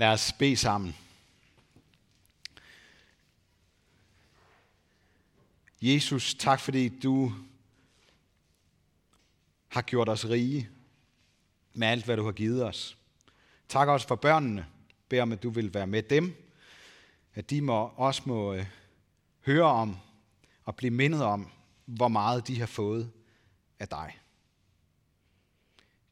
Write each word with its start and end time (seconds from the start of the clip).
Lad 0.00 0.12
os 0.12 0.32
bede 0.32 0.56
sammen. 0.56 0.96
Jesus, 5.82 6.34
tak 6.34 6.60
fordi 6.60 6.88
du 6.88 7.32
har 9.68 9.82
gjort 9.82 10.08
os 10.08 10.28
rige 10.28 10.68
med 11.72 11.88
alt, 11.88 12.04
hvad 12.04 12.16
du 12.16 12.24
har 12.24 12.32
givet 12.32 12.64
os. 12.64 12.96
Tak 13.68 13.88
også 13.88 14.08
for 14.08 14.14
børnene. 14.14 14.66
Bed 15.08 15.20
om, 15.20 15.32
at 15.32 15.42
du 15.42 15.50
vil 15.50 15.74
være 15.74 15.86
med 15.86 16.02
dem. 16.02 16.52
At 17.34 17.50
de 17.50 17.60
må, 17.60 17.92
også 17.96 18.22
må 18.24 18.54
øh, 18.54 18.66
høre 19.46 19.66
om 19.66 19.96
og 20.64 20.76
blive 20.76 20.90
mindet 20.90 21.22
om, 21.22 21.50
hvor 21.84 22.08
meget 22.08 22.48
de 22.48 22.60
har 22.60 22.66
fået 22.66 23.10
af 23.78 23.88
dig. 23.88 24.18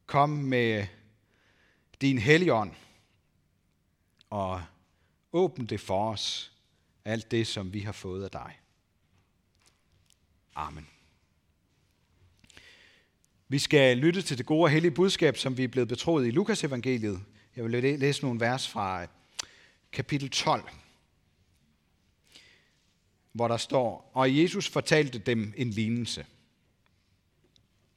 Kom 0.07 0.31
med 0.31 0.81
øh, 0.81 0.87
din 2.01 2.19
helligånd 2.19 2.73
og 4.31 4.63
åbn 5.33 5.67
det 5.67 5.81
for 5.81 6.13
os, 6.13 6.53
alt 7.05 7.31
det, 7.31 7.47
som 7.47 7.73
vi 7.73 7.81
har 7.81 7.93
fået 7.93 8.25
af 8.25 8.31
dig. 8.31 8.61
Amen. 10.55 10.89
Vi 13.49 13.59
skal 13.59 13.97
lytte 13.97 14.23
til 14.23 14.39
det 14.39 14.47
gode 14.47 14.65
og 14.65 14.71
hellige 14.71 14.91
budskab, 14.91 15.37
som 15.37 15.57
vi 15.57 15.65
er 15.65 15.69
blevet 15.69 15.89
betroet 15.89 16.27
i 16.27 16.31
Lukas 16.31 16.65
evangeliet. 16.65 17.21
Jeg 17.57 17.65
vil 17.65 17.99
læse 17.99 18.23
nogle 18.23 18.41
vers 18.41 18.69
fra 18.69 19.03
øh, 19.03 19.09
kapitel 19.93 20.31
12, 20.31 20.71
hvor 23.33 23.49
der 23.49 23.57
står, 23.57 24.11
og 24.15 24.39
Jesus 24.39 24.69
fortalte 24.69 25.19
dem 25.19 25.55
en 25.57 25.71
lignelse. 25.71 26.27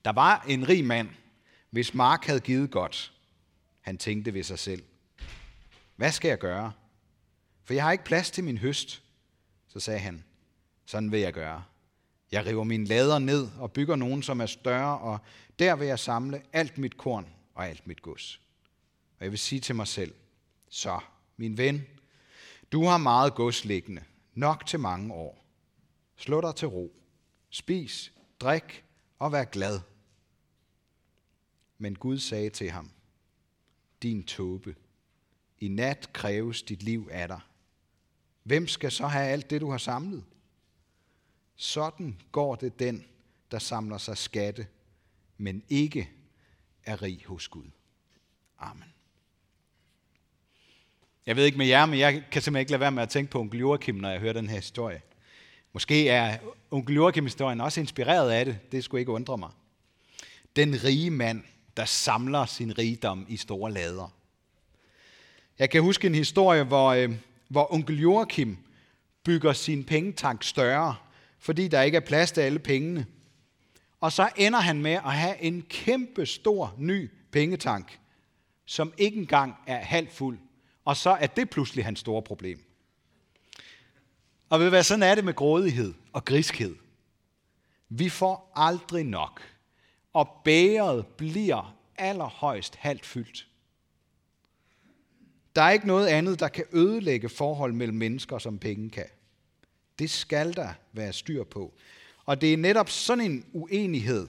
Der 0.05 0.11
var 0.11 0.45
en 0.47 0.69
rig 0.69 0.85
mand, 0.85 1.09
hvis 1.69 1.93
mark 1.93 2.25
havde 2.25 2.39
givet 2.39 2.71
godt. 2.71 3.13
Han 3.81 3.97
tænkte 3.97 4.33
ved 4.33 4.43
sig 4.43 4.59
selv, 4.59 4.83
hvad 6.01 6.11
skal 6.11 6.29
jeg 6.29 6.39
gøre? 6.39 6.71
For 7.63 7.73
jeg 7.73 7.83
har 7.83 7.91
ikke 7.91 8.03
plads 8.03 8.31
til 8.31 8.43
min 8.43 8.57
høst. 8.57 9.03
Så 9.67 9.79
sagde 9.79 9.99
han, 9.99 10.23
sådan 10.85 11.11
vil 11.11 11.19
jeg 11.19 11.33
gøre. 11.33 11.63
Jeg 12.31 12.45
river 12.45 12.63
mine 12.63 12.85
lader 12.85 13.19
ned 13.19 13.49
og 13.59 13.71
bygger 13.71 13.95
nogen, 13.95 14.23
som 14.23 14.41
er 14.41 14.45
større, 14.45 14.99
og 14.99 15.19
der 15.59 15.75
vil 15.75 15.87
jeg 15.87 15.99
samle 15.99 16.41
alt 16.53 16.77
mit 16.77 16.97
korn 16.97 17.27
og 17.53 17.67
alt 17.67 17.87
mit 17.87 18.01
gods. 18.01 18.41
Og 19.19 19.23
jeg 19.23 19.31
vil 19.31 19.39
sige 19.39 19.59
til 19.59 19.75
mig 19.75 19.87
selv, 19.87 20.13
så, 20.69 20.99
min 21.37 21.57
ven, 21.57 21.85
du 22.71 22.85
har 22.85 22.97
meget 22.97 23.35
gods 23.35 23.65
liggende, 23.65 24.03
nok 24.33 24.65
til 24.65 24.79
mange 24.79 25.13
år. 25.13 25.45
Slå 26.15 26.41
dig 26.41 26.55
til 26.55 26.67
ro. 26.67 26.95
Spis, 27.49 28.13
drik 28.39 28.83
og 29.19 29.31
vær 29.31 29.43
glad. 29.43 29.79
Men 31.77 31.95
Gud 31.95 32.19
sagde 32.19 32.49
til 32.49 32.69
ham, 32.69 32.91
din 34.01 34.23
tåbe, 34.23 34.75
i 35.61 35.67
nat 35.67 36.13
kræves 36.13 36.63
dit 36.63 36.83
liv 36.83 37.09
af 37.11 37.27
dig. 37.27 37.39
Hvem 38.43 38.67
skal 38.67 38.91
så 38.91 39.07
have 39.07 39.27
alt 39.27 39.49
det, 39.49 39.61
du 39.61 39.71
har 39.71 39.77
samlet? 39.77 40.23
Sådan 41.55 42.17
går 42.31 42.55
det 42.55 42.79
den, 42.79 43.05
der 43.51 43.59
samler 43.59 43.97
sig 43.97 44.17
skatte, 44.17 44.67
men 45.37 45.63
ikke 45.69 46.09
er 46.83 47.01
rig 47.01 47.23
hos 47.25 47.47
Gud. 47.47 47.69
Amen. 48.59 48.93
Jeg 51.25 51.35
ved 51.35 51.45
ikke 51.45 51.57
med 51.57 51.65
jer, 51.65 51.85
men 51.85 51.99
jeg 51.99 52.13
kan 52.13 52.41
simpelthen 52.41 52.59
ikke 52.59 52.71
lade 52.71 52.79
være 52.79 52.91
med 52.91 53.03
at 53.03 53.09
tænke 53.09 53.31
på 53.31 53.39
onkel 53.39 53.59
Joachim, 53.59 53.95
når 53.95 54.09
jeg 54.09 54.19
hører 54.19 54.33
den 54.33 54.49
her 54.49 54.55
historie. 54.55 55.01
Måske 55.73 56.09
er 56.09 56.37
onkel 56.71 56.95
Joachim-historien 56.95 57.61
også 57.61 57.79
inspireret 57.79 58.31
af 58.31 58.45
det. 58.45 58.71
Det 58.71 58.83
skulle 58.83 59.01
ikke 59.01 59.11
undre 59.11 59.37
mig. 59.37 59.51
Den 60.55 60.83
rige 60.83 61.11
mand, 61.11 61.43
der 61.77 61.85
samler 61.85 62.45
sin 62.45 62.77
rigdom 62.77 63.25
i 63.29 63.37
store 63.37 63.71
lader. 63.71 64.20
Jeg 65.59 65.69
kan 65.69 65.81
huske 65.81 66.07
en 66.07 66.15
historie, 66.15 66.63
hvor, 66.63 66.87
øh, 66.87 67.11
hvor 67.47 67.73
onkel 67.73 67.99
Joachim 67.99 68.57
bygger 69.23 69.53
sin 69.53 69.83
pengetank 69.83 70.43
større, 70.43 70.95
fordi 71.39 71.67
der 71.67 71.81
ikke 71.81 71.95
er 71.95 72.01
plads 72.01 72.31
til 72.31 72.41
alle 72.41 72.59
pengene. 72.59 73.05
Og 73.99 74.11
så 74.11 74.29
ender 74.35 74.59
han 74.59 74.81
med 74.81 74.91
at 74.91 75.13
have 75.13 75.41
en 75.41 75.61
kæmpe 75.61 76.25
stor 76.25 76.75
ny 76.77 77.09
pengetank, 77.31 77.99
som 78.65 78.93
ikke 78.97 79.17
engang 79.17 79.55
er 79.67 79.77
halvt 79.77 80.11
fuld. 80.11 80.39
Og 80.85 80.97
så 80.97 81.09
er 81.09 81.27
det 81.27 81.49
pludselig 81.49 81.85
hans 81.85 81.99
store 81.99 82.21
problem. 82.21 82.59
Og 84.49 84.59
ved 84.59 84.69
hvad, 84.69 84.83
sådan 84.83 85.03
er 85.03 85.15
det 85.15 85.25
med 85.25 85.33
grådighed 85.33 85.93
og 86.13 86.25
griskhed. 86.25 86.75
Vi 87.89 88.09
får 88.09 88.51
aldrig 88.55 89.03
nok, 89.03 89.41
og 90.13 90.41
bæret 90.45 91.07
bliver 91.07 91.75
allerhøjst 91.97 92.75
halvt 92.75 93.05
fyldt. 93.05 93.47
Der 95.55 95.61
er 95.61 95.71
ikke 95.71 95.87
noget 95.87 96.07
andet, 96.07 96.39
der 96.39 96.47
kan 96.47 96.65
ødelægge 96.71 97.29
forhold 97.29 97.73
mellem 97.73 97.97
mennesker, 97.97 98.37
som 98.37 98.59
penge 98.59 98.89
kan. 98.89 99.07
Det 99.99 100.09
skal 100.09 100.53
der 100.53 100.73
være 100.93 101.13
styr 101.13 101.43
på. 101.43 101.73
Og 102.25 102.41
det 102.41 102.53
er 102.53 102.57
netop 102.57 102.89
sådan 102.89 103.31
en 103.31 103.45
uenighed 103.53 104.27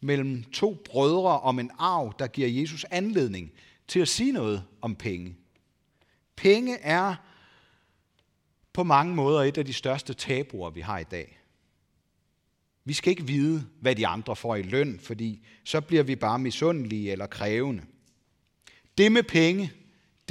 mellem 0.00 0.42
to 0.42 0.82
brødre 0.84 1.40
om 1.40 1.58
en 1.58 1.70
arv, 1.78 2.14
der 2.18 2.26
giver 2.26 2.48
Jesus 2.48 2.86
anledning 2.90 3.52
til 3.88 4.00
at 4.00 4.08
sige 4.08 4.32
noget 4.32 4.64
om 4.80 4.94
penge. 4.94 5.36
Penge 6.36 6.76
er 6.76 7.14
på 8.72 8.82
mange 8.82 9.14
måder 9.14 9.42
et 9.42 9.58
af 9.58 9.64
de 9.64 9.72
største 9.72 10.14
tabuer, 10.14 10.70
vi 10.70 10.80
har 10.80 10.98
i 10.98 11.04
dag. 11.04 11.38
Vi 12.84 12.92
skal 12.92 13.10
ikke 13.10 13.26
vide, 13.26 13.66
hvad 13.80 13.94
de 13.94 14.06
andre 14.06 14.36
får 14.36 14.56
i 14.56 14.62
løn, 14.62 15.00
fordi 15.02 15.46
så 15.64 15.80
bliver 15.80 16.02
vi 16.02 16.16
bare 16.16 16.38
misundelige 16.38 17.12
eller 17.12 17.26
krævende. 17.26 17.82
Det 18.98 19.12
med 19.12 19.22
penge, 19.22 19.72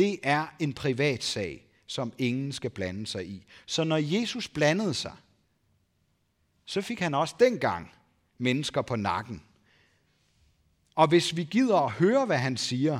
det 0.01 0.19
er 0.23 0.47
en 0.59 0.73
privat 0.73 1.23
sag, 1.23 1.67
som 1.87 2.13
ingen 2.17 2.51
skal 2.51 2.69
blande 2.69 3.07
sig 3.07 3.27
i. 3.27 3.45
Så 3.65 3.83
når 3.83 3.97
Jesus 3.97 4.47
blandede 4.47 4.93
sig, 4.93 5.15
så 6.65 6.81
fik 6.81 6.99
han 6.99 7.13
også 7.13 7.35
dengang 7.39 7.91
mennesker 8.37 8.81
på 8.81 8.95
nakken. 8.95 9.43
Og 10.95 11.07
hvis 11.07 11.35
vi 11.35 11.43
gider 11.43 11.77
at 11.77 11.91
høre, 11.91 12.25
hvad 12.25 12.37
han 12.37 12.57
siger, 12.57 12.99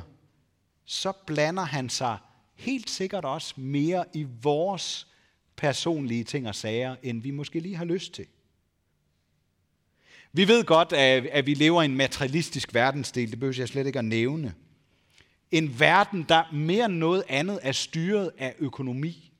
så 0.86 1.14
blander 1.28 1.64
han 1.64 1.90
sig 1.90 2.18
helt 2.56 2.90
sikkert 2.90 3.26
også 3.26 3.54
mere 3.58 4.06
i 4.14 4.28
vores 4.42 5.08
personlige 5.56 6.24
ting 6.24 6.48
og 6.48 6.56
sager, 6.56 6.96
end 7.04 7.22
vi 7.22 7.32
måske 7.32 7.60
lige 7.60 7.76
har 7.76 7.86
lyst 7.86 8.14
til. 8.14 8.26
Vi 10.32 10.48
ved 10.48 10.64
godt, 10.64 10.94
at 10.94 11.46
vi 11.46 11.54
lever 11.54 11.82
i 11.82 11.86
en 11.86 11.98
materialistisk 11.98 12.74
verdensdel, 12.74 13.32
det 13.32 13.40
behøver 13.40 13.56
jeg 13.58 13.68
slet 13.68 13.88
ikke 13.88 14.00
at 14.00 14.06
nævne. 14.06 14.54
En 15.52 15.80
verden, 15.80 16.26
der 16.30 16.44
mere 16.54 16.86
end 16.86 16.94
noget 16.94 17.24
andet 17.28 17.60
er 17.62 17.72
styret 17.72 18.32
af 18.38 18.56
økonomi. 18.60 19.32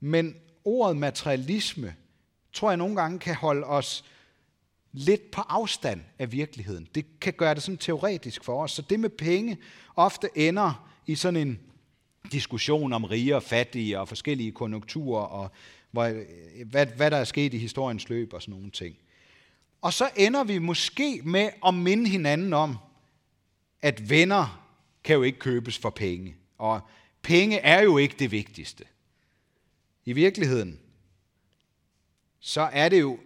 Men 0.00 0.34
ordet 0.64 0.96
materialisme, 0.96 1.94
tror 2.52 2.70
jeg 2.70 2.76
nogle 2.76 2.96
gange 2.96 3.18
kan 3.18 3.34
holde 3.34 3.66
os 3.66 4.04
lidt 4.92 5.30
på 5.30 5.40
afstand 5.40 6.00
af 6.18 6.32
virkeligheden. 6.32 6.88
Det 6.94 7.20
kan 7.20 7.32
gøre 7.32 7.54
det 7.54 7.62
sådan 7.62 7.78
teoretisk 7.78 8.44
for 8.44 8.62
os. 8.62 8.72
Så 8.72 8.82
det 8.82 9.00
med 9.00 9.10
penge 9.10 9.58
ofte 9.96 10.28
ender 10.34 10.90
i 11.06 11.14
sådan 11.14 11.48
en 11.48 11.60
diskussion 12.32 12.92
om 12.92 13.04
rige 13.04 13.36
og 13.36 13.42
fattige 13.42 14.00
og 14.00 14.08
forskellige 14.08 14.52
konjunkturer 14.52 15.22
og 15.22 15.50
hvad, 15.90 16.86
hvad 16.86 17.10
der 17.10 17.16
er 17.16 17.24
sket 17.24 17.54
i 17.54 17.58
historiens 17.58 18.08
løb 18.08 18.32
og 18.32 18.42
sådan 18.42 18.54
nogle 18.54 18.70
ting. 18.70 18.96
Og 19.82 19.92
så 19.92 20.10
ender 20.16 20.44
vi 20.44 20.58
måske 20.58 21.20
med 21.24 21.50
at 21.66 21.74
minde 21.74 22.08
hinanden 22.08 22.52
om, 22.52 22.76
at 23.82 24.10
venner 24.10 24.66
kan 25.04 25.16
jo 25.16 25.22
ikke 25.22 25.38
købes 25.38 25.78
for 25.78 25.90
penge. 25.90 26.36
Og 26.58 26.80
penge 27.22 27.58
er 27.58 27.82
jo 27.82 27.98
ikke 27.98 28.16
det 28.18 28.30
vigtigste. 28.30 28.84
I 30.04 30.12
virkeligheden, 30.12 30.80
så 32.40 32.60
er 32.60 32.88
det 32.88 33.00
jo, 33.00 33.18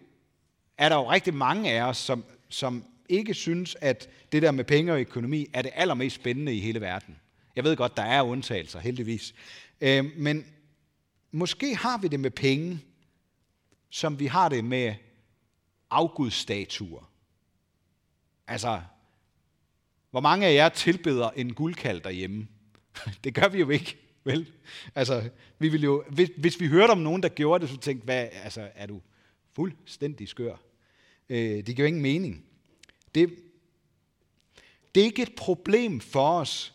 er 0.78 0.88
der 0.88 0.96
jo 0.96 1.10
rigtig 1.10 1.34
mange 1.34 1.70
af 1.70 1.82
os, 1.82 1.96
som, 1.96 2.24
som 2.48 2.84
ikke 3.08 3.34
synes, 3.34 3.76
at 3.80 4.08
det 4.32 4.42
der 4.42 4.50
med 4.50 4.64
penge 4.64 4.92
og 4.92 5.00
økonomi 5.00 5.46
er 5.52 5.62
det 5.62 5.70
allermest 5.74 6.16
spændende 6.16 6.54
i 6.54 6.60
hele 6.60 6.80
verden. 6.80 7.20
Jeg 7.56 7.64
ved 7.64 7.76
godt, 7.76 7.96
der 7.96 8.02
er 8.02 8.22
undtagelser, 8.22 8.80
heldigvis. 8.80 9.34
Øh, 9.80 10.04
men 10.16 10.46
måske 11.30 11.76
har 11.76 11.98
vi 11.98 12.08
det 12.08 12.20
med 12.20 12.30
penge, 12.30 12.80
som 13.90 14.18
vi 14.18 14.26
har 14.26 14.48
det 14.48 14.64
med 14.64 14.94
afgudsstatuer. 15.90 17.10
Altså, 18.46 18.82
hvor 20.14 20.20
mange 20.20 20.46
af 20.46 20.54
jer 20.54 20.68
tilbeder 20.68 21.30
en 21.30 21.54
guldkald 21.54 22.00
derhjemme? 22.00 22.48
Det 23.24 23.34
gør 23.34 23.48
vi 23.48 23.58
jo 23.58 23.70
ikke, 23.70 23.96
vel? 24.24 24.52
Altså, 24.94 25.30
vi 25.58 25.68
vil 25.68 25.82
jo, 25.82 26.04
hvis, 26.10 26.30
hvis 26.36 26.60
vi 26.60 26.66
hørte 26.66 26.90
om 26.90 26.98
nogen, 26.98 27.22
der 27.22 27.28
gjorde 27.28 27.62
det, 27.62 27.70
så 27.70 27.76
tænkte 27.76 28.04
hvad, 28.04 28.28
altså, 28.32 28.70
er 28.74 28.86
du 28.86 29.00
fuldstændig 29.52 30.28
skør? 30.28 30.56
Øh, 31.28 31.66
det 31.66 31.76
giver 31.76 31.88
ingen 31.88 32.02
mening. 32.02 32.44
Det, 33.14 33.38
det 34.94 35.00
er 35.00 35.04
ikke 35.04 35.22
et 35.22 35.34
problem 35.36 36.00
for 36.00 36.40
os 36.40 36.74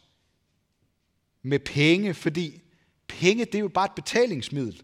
med 1.41 1.59
penge, 1.59 2.13
fordi 2.13 2.62
penge, 3.07 3.45
det 3.45 3.56
er 3.56 3.59
jo 3.59 3.68
bare 3.68 3.86
et 3.86 3.95
betalingsmiddel. 3.95 4.83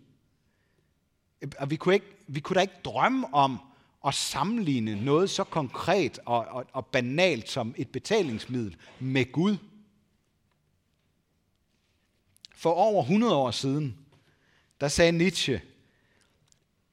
Øh, 1.41 1.51
og 1.57 1.71
vi 1.71 1.75
kunne, 1.75 1.93
ikke, 1.93 2.17
vi 2.27 2.39
kunne 2.39 2.55
da 2.55 2.61
ikke 2.61 2.81
drømme 2.85 3.33
om 3.33 3.59
at 4.07 4.13
sammenligne 4.13 5.05
noget 5.05 5.29
så 5.29 5.43
konkret 5.43 6.19
og, 6.25 6.45
og, 6.45 6.65
og 6.73 6.85
banalt 6.85 7.49
som 7.49 7.75
et 7.77 7.89
betalingsmiddel 7.89 8.75
med 8.99 9.31
Gud. 9.31 9.57
for 12.65 12.71
over 12.71 13.01
100 13.01 13.35
år 13.35 13.51
siden, 13.51 13.97
der 14.81 14.87
sagde 14.87 15.11
Nietzsche, 15.11 15.61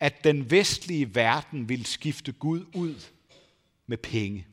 at 0.00 0.24
den 0.24 0.50
vestlige 0.50 1.14
verden 1.14 1.68
ville 1.68 1.86
skifte 1.86 2.32
Gud 2.32 2.66
ud 2.74 3.00
med 3.86 3.98
penge. 3.98 4.46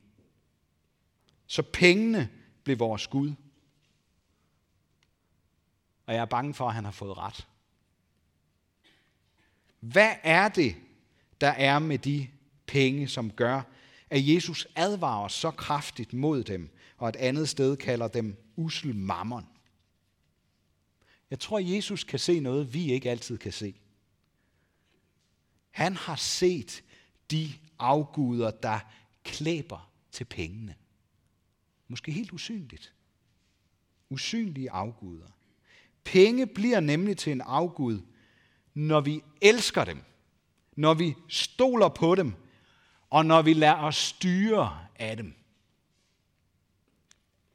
Så 1.47 1.63
pengene 1.73 2.29
blev 2.63 2.79
vores 2.79 3.07
Gud. 3.07 3.33
Og 6.05 6.13
jeg 6.13 6.21
er 6.21 6.25
bange 6.25 6.53
for, 6.53 6.67
at 6.67 6.75
han 6.75 6.85
har 6.85 6.91
fået 6.91 7.17
ret. 7.17 7.47
Hvad 9.79 10.13
er 10.23 10.49
det, 10.49 10.75
der 11.41 11.49
er 11.49 11.79
med 11.79 11.97
de 11.97 12.27
penge, 12.69 13.07
som 13.07 13.31
gør, 13.31 13.61
at 14.09 14.27
Jesus 14.27 14.67
advarer 14.75 15.27
så 15.27 15.51
kraftigt 15.51 16.13
mod 16.13 16.43
dem, 16.43 16.69
og 16.97 17.09
et 17.09 17.15
andet 17.15 17.49
sted 17.49 17.77
kalder 17.77 18.07
dem 18.07 18.37
usel 18.55 18.95
mammon? 18.95 19.45
Jeg 21.29 21.39
tror, 21.39 21.59
Jesus 21.59 22.03
kan 22.03 22.19
se 22.19 22.39
noget, 22.39 22.73
vi 22.73 22.91
ikke 22.91 23.11
altid 23.11 23.37
kan 23.37 23.51
se. 23.51 23.75
Han 25.71 25.95
har 25.95 26.15
set 26.15 26.83
de 27.31 27.49
afguder, 27.79 28.51
der 28.51 28.79
klæber 29.23 29.91
til 30.11 30.25
pengene. 30.25 30.75
Måske 31.87 32.11
helt 32.11 32.31
usynligt. 32.31 32.93
Usynlige 34.09 34.71
afguder. 34.71 35.27
Penge 36.03 36.47
bliver 36.47 36.79
nemlig 36.79 37.17
til 37.17 37.31
en 37.31 37.41
afgud, 37.41 38.01
når 38.73 39.01
vi 39.01 39.21
elsker 39.41 39.85
dem, 39.85 40.01
når 40.75 40.93
vi 40.93 41.15
stoler 41.27 41.89
på 41.89 42.15
dem, 42.15 42.33
og 43.09 43.25
når 43.25 43.41
vi 43.41 43.53
lader 43.53 43.75
os 43.75 43.95
styre 43.95 44.79
af 44.95 45.17
dem. 45.17 45.33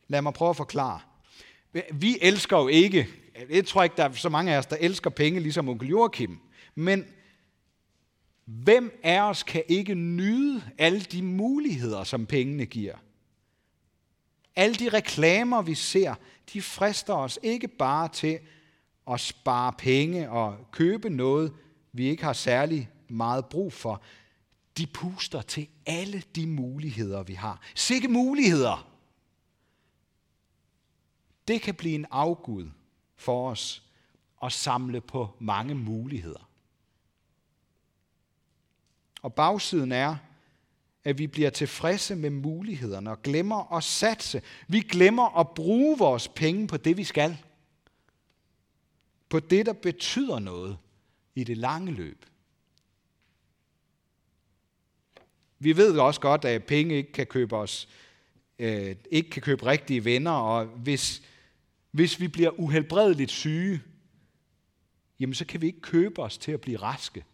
Lad 0.08 0.22
mig 0.22 0.34
prøve 0.34 0.50
at 0.50 0.56
forklare. 0.56 1.00
Vi 1.92 2.18
elsker 2.20 2.58
jo 2.58 2.68
ikke, 2.68 3.08
jeg 3.50 3.66
tror 3.66 3.82
ikke, 3.82 3.96
der 3.96 4.04
er 4.04 4.12
så 4.12 4.28
mange 4.28 4.54
af 4.54 4.58
os, 4.58 4.66
der 4.66 4.76
elsker 4.80 5.10
penge, 5.10 5.40
ligesom 5.40 5.68
onkel 5.68 5.88
Joachim, 5.88 6.38
men 6.74 7.06
hvem 8.44 9.00
af 9.02 9.20
os 9.20 9.42
kan 9.42 9.62
ikke 9.68 9.94
nyde 9.94 10.62
alle 10.78 11.00
de 11.00 11.22
muligheder, 11.22 12.04
som 12.04 12.26
pengene 12.26 12.66
giver? 12.66 12.94
Alle 14.56 14.74
de 14.74 14.88
reklamer, 14.88 15.62
vi 15.62 15.74
ser, 15.74 16.14
de 16.52 16.62
frister 16.62 17.14
os 17.14 17.38
ikke 17.42 17.68
bare 17.68 18.08
til 18.08 18.38
at 19.10 19.20
spare 19.20 19.72
penge 19.78 20.30
og 20.30 20.56
købe 20.72 21.10
noget, 21.10 21.52
vi 21.92 22.08
ikke 22.08 22.24
har 22.24 22.32
særlig 22.32 22.90
meget 23.08 23.46
brug 23.46 23.72
for. 23.72 24.02
De 24.79 24.87
puster 24.87 25.43
til 25.43 25.69
alle 25.87 26.23
de 26.35 26.47
muligheder, 26.47 27.23
vi 27.23 27.35
har. 27.35 27.61
Sikke 27.75 28.09
muligheder! 28.09 28.91
Det 31.49 31.62
kan 31.62 31.75
blive 31.75 31.94
en 31.94 32.06
afgud 32.11 32.71
for 33.17 33.50
os 33.50 33.82
at 34.43 34.53
samle 34.53 35.00
på 35.00 35.37
mange 35.38 35.75
muligheder. 35.75 36.50
Og 39.23 39.35
bagsiden 39.35 39.93
er, 39.93 40.17
at 41.05 41.19
vi 41.19 41.26
bliver 41.26 41.50
tilfredse 41.50 42.17
med 42.17 42.31
mulighederne 42.31 43.11
og 43.11 43.23
glemmer 43.23 43.73
at 43.73 43.85
satse. 43.85 44.43
Vi 44.69 44.81
glemmer 44.81 45.38
at 45.38 45.49
bruge 45.49 45.99
vores 45.99 46.29
penge 46.29 46.67
på 46.67 46.76
det, 46.76 46.97
vi 46.97 47.05
skal. 47.05 47.38
På 49.29 49.41
det, 49.41 49.67
der 49.67 49.73
betyder 49.73 50.38
noget 50.38 50.79
i 51.35 51.44
det 51.44 51.56
lange 51.56 51.93
løb. 51.93 52.26
Vi 55.64 55.76
ved 55.76 55.99
også 55.99 56.20
godt, 56.20 56.44
at 56.44 56.64
penge 56.64 56.94
ikke 56.94 57.12
kan 57.12 57.26
købe 57.26 57.56
os, 57.56 57.88
øh, 58.58 58.96
ikke 59.11 59.31
kan 59.31 59.43
købe 59.43 59.66
rigtige 59.66 60.05
venner, 60.05 60.31
og 60.31 60.66
hvis, 60.66 61.22
hvis 61.90 62.20
vi 62.20 62.28
bliver 62.28 62.50
uhelbredeligt 62.50 63.31
syge, 63.31 63.82
jamen 65.20 65.34
så 65.34 65.44
kan 65.44 65.61
vi 65.61 65.66
ikke 65.66 65.81
købe 65.81 66.22
os 66.22 66.38
til 66.38 66.52
at 66.52 66.61
blive 66.61 66.76
raske, 66.76 67.25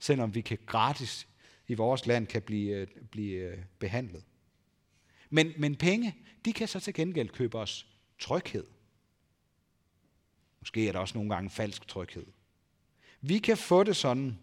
selvom 0.00 0.34
vi 0.34 0.40
kan 0.40 0.58
gratis 0.66 1.26
i 1.68 1.74
vores 1.74 2.06
land 2.06 2.26
kan 2.26 2.42
blive, 2.42 2.76
øh, 2.76 2.86
blive 3.10 3.36
øh, 3.36 3.58
behandlet. 3.78 4.24
Men, 5.30 5.52
men 5.56 5.76
penge, 5.76 6.16
de 6.44 6.52
kan 6.52 6.68
så 6.68 6.80
til 6.80 6.94
gengæld 6.94 7.28
købe 7.28 7.58
os 7.58 7.86
tryghed. 8.18 8.64
Måske 10.60 10.88
er 10.88 10.92
der 10.92 10.98
også 10.98 11.18
nogle 11.18 11.34
gange 11.34 11.50
falsk 11.50 11.88
tryghed. 11.88 12.26
Vi 13.20 13.38
kan 13.38 13.56
få 13.56 13.82
det 13.82 13.96
sådan, 13.96 14.38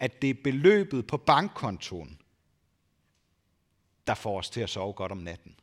at 0.00 0.22
det 0.22 0.30
er 0.30 0.42
beløbet 0.44 1.06
på 1.06 1.16
bankkontoen, 1.16 2.20
der 4.06 4.14
får 4.14 4.38
os 4.38 4.50
til 4.50 4.60
at 4.60 4.70
sove 4.70 4.92
godt 4.92 5.12
om 5.12 5.18
natten. 5.18 5.54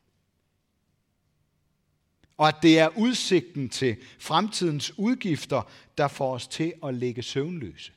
Og 2.38 2.48
at 2.48 2.56
det 2.62 2.80
er 2.80 2.98
udsigten 2.98 3.69
til 3.69 3.98
fremtidens 4.19 5.00
udgifter, 5.00 5.62
der 5.98 6.07
får 6.07 6.34
os 6.34 6.48
til 6.48 6.74
at 6.84 6.94
ligge 6.94 7.24
søvnløse 7.24 7.92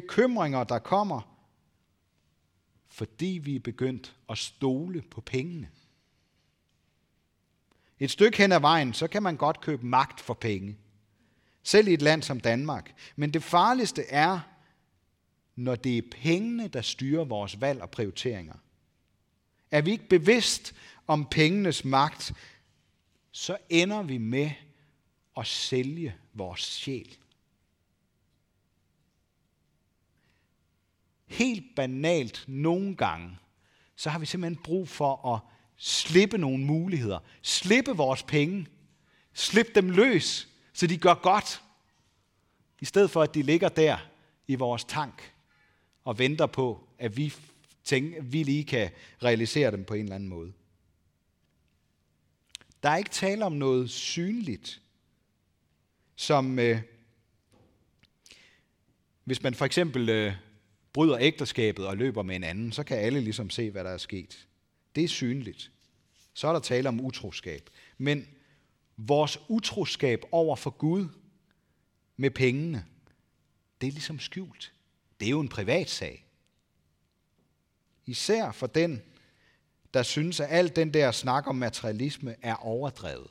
bekymringer, 0.00 0.64
der 0.64 0.78
kommer, 0.78 1.20
fordi 2.88 3.40
vi 3.42 3.56
er 3.56 3.60
begyndt 3.60 4.16
at 4.28 4.38
stole 4.38 5.02
på 5.02 5.20
pengene. 5.20 5.70
Et 7.98 8.10
stykke 8.10 8.38
hen 8.38 8.52
ad 8.52 8.60
vejen, 8.60 8.94
så 8.94 9.06
kan 9.06 9.22
man 9.22 9.36
godt 9.36 9.60
købe 9.60 9.86
magt 9.86 10.20
for 10.20 10.34
penge. 10.34 10.76
Selv 11.62 11.88
i 11.88 11.94
et 11.94 12.02
land 12.02 12.22
som 12.22 12.40
Danmark. 12.40 12.94
Men 13.16 13.34
det 13.34 13.42
farligste 13.42 14.02
er, 14.02 14.40
når 15.56 15.76
det 15.76 15.98
er 15.98 16.02
pengene, 16.10 16.68
der 16.68 16.82
styrer 16.82 17.24
vores 17.24 17.60
valg 17.60 17.82
og 17.82 17.90
prioriteringer. 17.90 18.54
Er 19.70 19.82
vi 19.82 19.90
ikke 19.90 20.08
bevidst 20.08 20.74
om 21.06 21.26
pengenes 21.30 21.84
magt, 21.84 22.32
så 23.30 23.56
ender 23.68 24.02
vi 24.02 24.18
med 24.18 24.50
at 25.36 25.46
sælge 25.46 26.14
vores 26.34 26.60
sjæl. 26.60 27.16
helt 31.34 31.64
banalt 31.76 32.44
nogle 32.48 32.96
gange, 32.96 33.38
så 33.96 34.10
har 34.10 34.18
vi 34.18 34.26
simpelthen 34.26 34.62
brug 34.62 34.88
for 34.88 35.34
at 35.34 35.40
slippe 35.76 36.38
nogle 36.38 36.64
muligheder. 36.64 37.18
Slippe 37.42 37.90
vores 37.90 38.22
penge. 38.22 38.66
Slip 39.32 39.74
dem 39.74 39.90
løs, 39.90 40.48
så 40.72 40.86
de 40.86 40.98
gør 40.98 41.14
godt. 41.14 41.62
I 42.80 42.84
stedet 42.84 43.10
for, 43.10 43.22
at 43.22 43.34
de 43.34 43.42
ligger 43.42 43.68
der 43.68 43.98
i 44.46 44.54
vores 44.54 44.84
tank 44.84 45.33
og 46.04 46.18
venter 46.18 46.46
på, 46.46 46.88
at 46.98 47.16
vi, 47.16 47.34
tænker, 47.84 48.22
vi 48.22 48.42
lige 48.42 48.64
kan 48.64 48.90
realisere 49.22 49.70
dem 49.70 49.84
på 49.84 49.94
en 49.94 50.02
eller 50.02 50.14
anden 50.14 50.28
måde. 50.28 50.52
Der 52.82 52.90
er 52.90 52.96
ikke 52.96 53.10
tale 53.10 53.44
om 53.44 53.52
noget 53.52 53.90
synligt, 53.90 54.82
som 56.16 56.58
øh, 56.58 56.80
hvis 59.24 59.42
man 59.42 59.54
for 59.54 59.64
eksempel 59.64 60.08
øh, 60.08 60.32
bryder 60.92 61.18
ægteskabet 61.20 61.86
og 61.86 61.96
løber 61.96 62.22
med 62.22 62.36
en 62.36 62.44
anden, 62.44 62.72
så 62.72 62.84
kan 62.84 62.98
alle 62.98 63.20
ligesom 63.20 63.50
se, 63.50 63.70
hvad 63.70 63.84
der 63.84 63.90
er 63.90 63.98
sket. 63.98 64.48
Det 64.94 65.04
er 65.04 65.08
synligt. 65.08 65.70
Så 66.34 66.48
er 66.48 66.52
der 66.52 66.60
tale 66.60 66.88
om 66.88 67.00
utroskab. 67.00 67.70
Men 67.98 68.28
vores 68.96 69.40
utroskab 69.48 70.22
over 70.32 70.56
for 70.56 70.70
Gud 70.70 71.08
med 72.16 72.30
pengene, 72.30 72.84
det 73.80 73.86
er 73.86 73.92
ligesom 73.92 74.20
skjult. 74.20 74.73
Det 75.24 75.28
er 75.28 75.30
jo 75.30 75.40
en 75.40 75.48
privat 75.48 75.90
sag. 75.90 76.26
Især 78.06 78.52
for 78.52 78.66
den, 78.66 79.02
der 79.94 80.02
synes, 80.02 80.40
at 80.40 80.48
alt 80.50 80.76
den 80.76 80.94
der 80.94 81.10
snak 81.10 81.46
om 81.46 81.56
materialisme 81.56 82.36
er 82.42 82.54
overdrevet. 82.54 83.30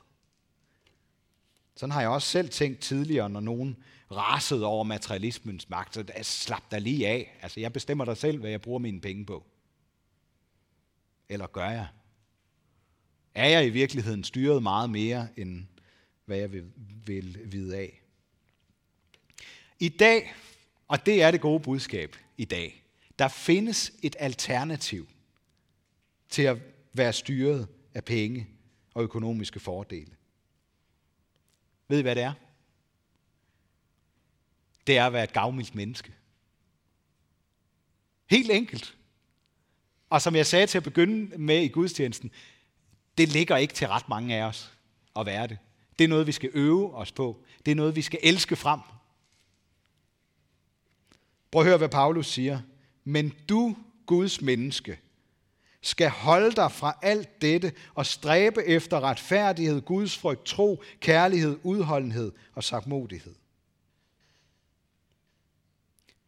Sådan 1.75 1.91
har 1.91 2.01
jeg 2.01 2.09
også 2.09 2.27
selv 2.27 2.49
tænkt 2.49 2.79
tidligere, 2.79 3.29
når 3.29 3.39
nogen 3.39 3.83
rasede 4.11 4.65
over 4.65 4.83
materialismens 4.83 5.69
magt, 5.69 5.93
så 5.93 6.03
slap 6.21 6.71
der 6.71 6.79
lige 6.79 7.07
af. 7.07 7.39
Altså, 7.41 7.59
jeg 7.59 7.73
bestemmer 7.73 8.05
dig 8.05 8.17
selv, 8.17 8.39
hvad 8.39 8.49
jeg 8.49 8.61
bruger 8.61 8.79
mine 8.79 9.01
penge 9.01 9.25
på. 9.25 9.45
Eller 11.29 11.47
gør 11.47 11.69
jeg? 11.69 11.87
Er 13.35 13.47
jeg 13.47 13.65
i 13.65 13.69
virkeligheden 13.69 14.23
styret 14.23 14.63
meget 14.63 14.89
mere, 14.89 15.27
end 15.37 15.65
hvad 16.25 16.37
jeg 16.37 16.51
vil, 16.51 16.71
vil 17.05 17.39
vide 17.51 17.77
af? 17.77 18.01
I 19.79 19.89
dag, 19.89 20.33
og 20.93 21.05
det 21.05 21.21
er 21.21 21.31
det 21.31 21.41
gode 21.41 21.59
budskab 21.59 22.15
i 22.37 22.45
dag, 22.45 22.83
der 23.19 23.27
findes 23.27 23.93
et 24.03 24.15
alternativ 24.19 25.07
til 26.29 26.41
at 26.41 26.57
være 26.93 27.13
styret 27.13 27.67
af 27.93 28.05
penge 28.05 28.47
og 28.93 29.03
økonomiske 29.03 29.59
fordele. 29.59 30.11
Ved 31.87 31.99
I, 31.99 32.01
hvad 32.01 32.15
det 32.15 32.23
er? 32.23 32.33
Det 34.87 34.97
er 34.97 35.05
at 35.05 35.13
være 35.13 35.23
et 35.23 35.33
gavmildt 35.33 35.75
menneske. 35.75 36.13
Helt 38.29 38.51
enkelt. 38.51 38.97
Og 40.09 40.21
som 40.21 40.35
jeg 40.35 40.45
sagde 40.45 40.67
til 40.67 40.77
at 40.77 40.83
begynde 40.83 41.37
med 41.37 41.61
i 41.61 41.67
gudstjenesten, 41.67 42.31
det 43.17 43.29
ligger 43.29 43.57
ikke 43.57 43.73
til 43.73 43.87
ret 43.87 44.09
mange 44.09 44.35
af 44.35 44.43
os 44.43 44.73
at 45.15 45.25
være 45.25 45.47
det. 45.47 45.57
Det 45.99 46.03
er 46.03 46.09
noget, 46.09 46.27
vi 46.27 46.31
skal 46.31 46.49
øve 46.53 46.95
os 46.95 47.11
på. 47.11 47.43
Det 47.65 47.71
er 47.71 47.75
noget, 47.75 47.95
vi 47.95 48.01
skal 48.01 48.19
elske 48.23 48.55
frem. 48.55 48.79
Prøv 51.53 51.61
at 51.61 51.67
høre, 51.67 51.77
hvad 51.77 51.89
Paulus 51.89 52.27
siger. 52.27 52.59
Men 53.03 53.33
du, 53.49 53.75
Guds 54.05 54.41
menneske, 54.41 54.99
skal 55.81 56.09
holde 56.09 56.55
dig 56.55 56.71
fra 56.71 56.97
alt 57.01 57.41
dette 57.41 57.73
og 57.93 58.05
stræbe 58.05 58.65
efter 58.65 58.99
retfærdighed, 58.99 59.81
Guds 59.81 60.17
frygt, 60.17 60.45
tro, 60.45 60.83
kærlighed, 60.99 61.59
udholdenhed 61.63 62.31
og 62.53 62.63
sagtmodighed. 62.63 63.35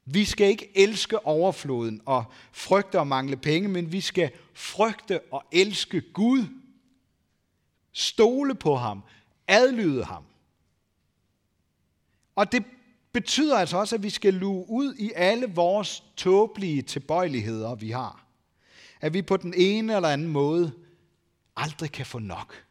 Vi 0.06 0.26
skal 0.26 0.48
ikke 0.48 0.78
elske 0.78 1.26
overfloden 1.26 2.02
og 2.06 2.26
frygte 2.52 3.00
og 3.00 3.08
mangle 3.08 3.38
penge, 3.38 3.70
men 3.70 3.92
vi 3.92 4.02
skal 4.02 4.32
frygte 4.54 5.20
og 5.32 5.44
elske 5.52 6.02
Gud. 6.02 6.46
Stole 7.92 8.56
på 8.56 8.76
ham, 8.76 9.04
adlyde 9.48 10.04
ham. 10.04 10.24
Og 12.36 12.52
det 12.52 12.66
betyder 13.16 13.58
altså 13.58 13.78
også, 13.78 13.96
at 13.96 14.04
vi 14.04 14.10
skal 14.10 14.34
luge 14.34 14.66
ud 14.70 14.96
i 14.96 15.12
alle 15.16 15.48
vores 15.48 16.04
tåbelige 16.18 16.82
tilbøjeligheder, 16.82 17.76
vi 17.76 17.92
har. 17.92 18.26
At 19.02 19.14
vi 19.14 19.22
på 19.22 19.38
den 19.38 19.54
ene 19.58 19.96
eller 19.96 20.10
anden 20.10 20.28
måde 20.28 20.74
aldrig 21.56 21.92
kan 21.92 22.06
få 22.06 22.20
nok. 22.20 22.66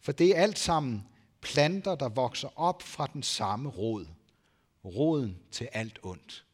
For 0.00 0.12
det 0.12 0.36
er 0.36 0.42
alt 0.42 0.58
sammen 0.58 1.06
planter, 1.40 1.94
der 1.94 2.08
vokser 2.08 2.58
op 2.58 2.82
fra 2.82 3.06
den 3.12 3.22
samme 3.22 3.68
rod. 3.68 4.06
Roden 4.84 5.38
til 5.50 5.68
alt 5.72 5.98
ondt. 6.02 6.44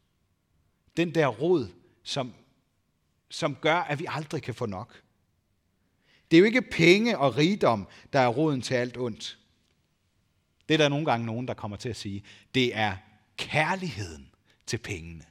Den 0.97 1.15
der 1.15 1.27
rod, 1.27 1.69
som, 2.03 2.35
som 3.29 3.55
gør, 3.55 3.77
at 3.77 3.99
vi 3.99 4.07
aldrig 4.09 4.43
kan 4.43 4.55
få 4.55 4.67
nok. 4.67 5.03
Det 6.31 6.37
er 6.37 6.39
jo 6.39 6.47
ikke 6.47 6.63
penge 6.63 7.19
og 7.19 7.37
rigdom, 7.37 7.89
der 8.13 8.21
er 8.21 8.29
roden 8.29 8.63
til 8.63 8.75
alt 8.75 8.97
ondt. 8.97 9.39
Det 10.69 10.75
er 10.75 10.79
der 10.79 10.89
nogle 10.89 11.07
gange 11.07 11.27
nogen, 11.27 11.49
der 11.49 11.55
kommer 11.55 11.77
til 11.77 11.89
at 11.89 11.97
sige. 11.97 12.23
Det 12.55 12.77
er 12.77 12.97
kærligheden 13.37 14.29
til 14.67 14.79
pengene. 14.79 15.25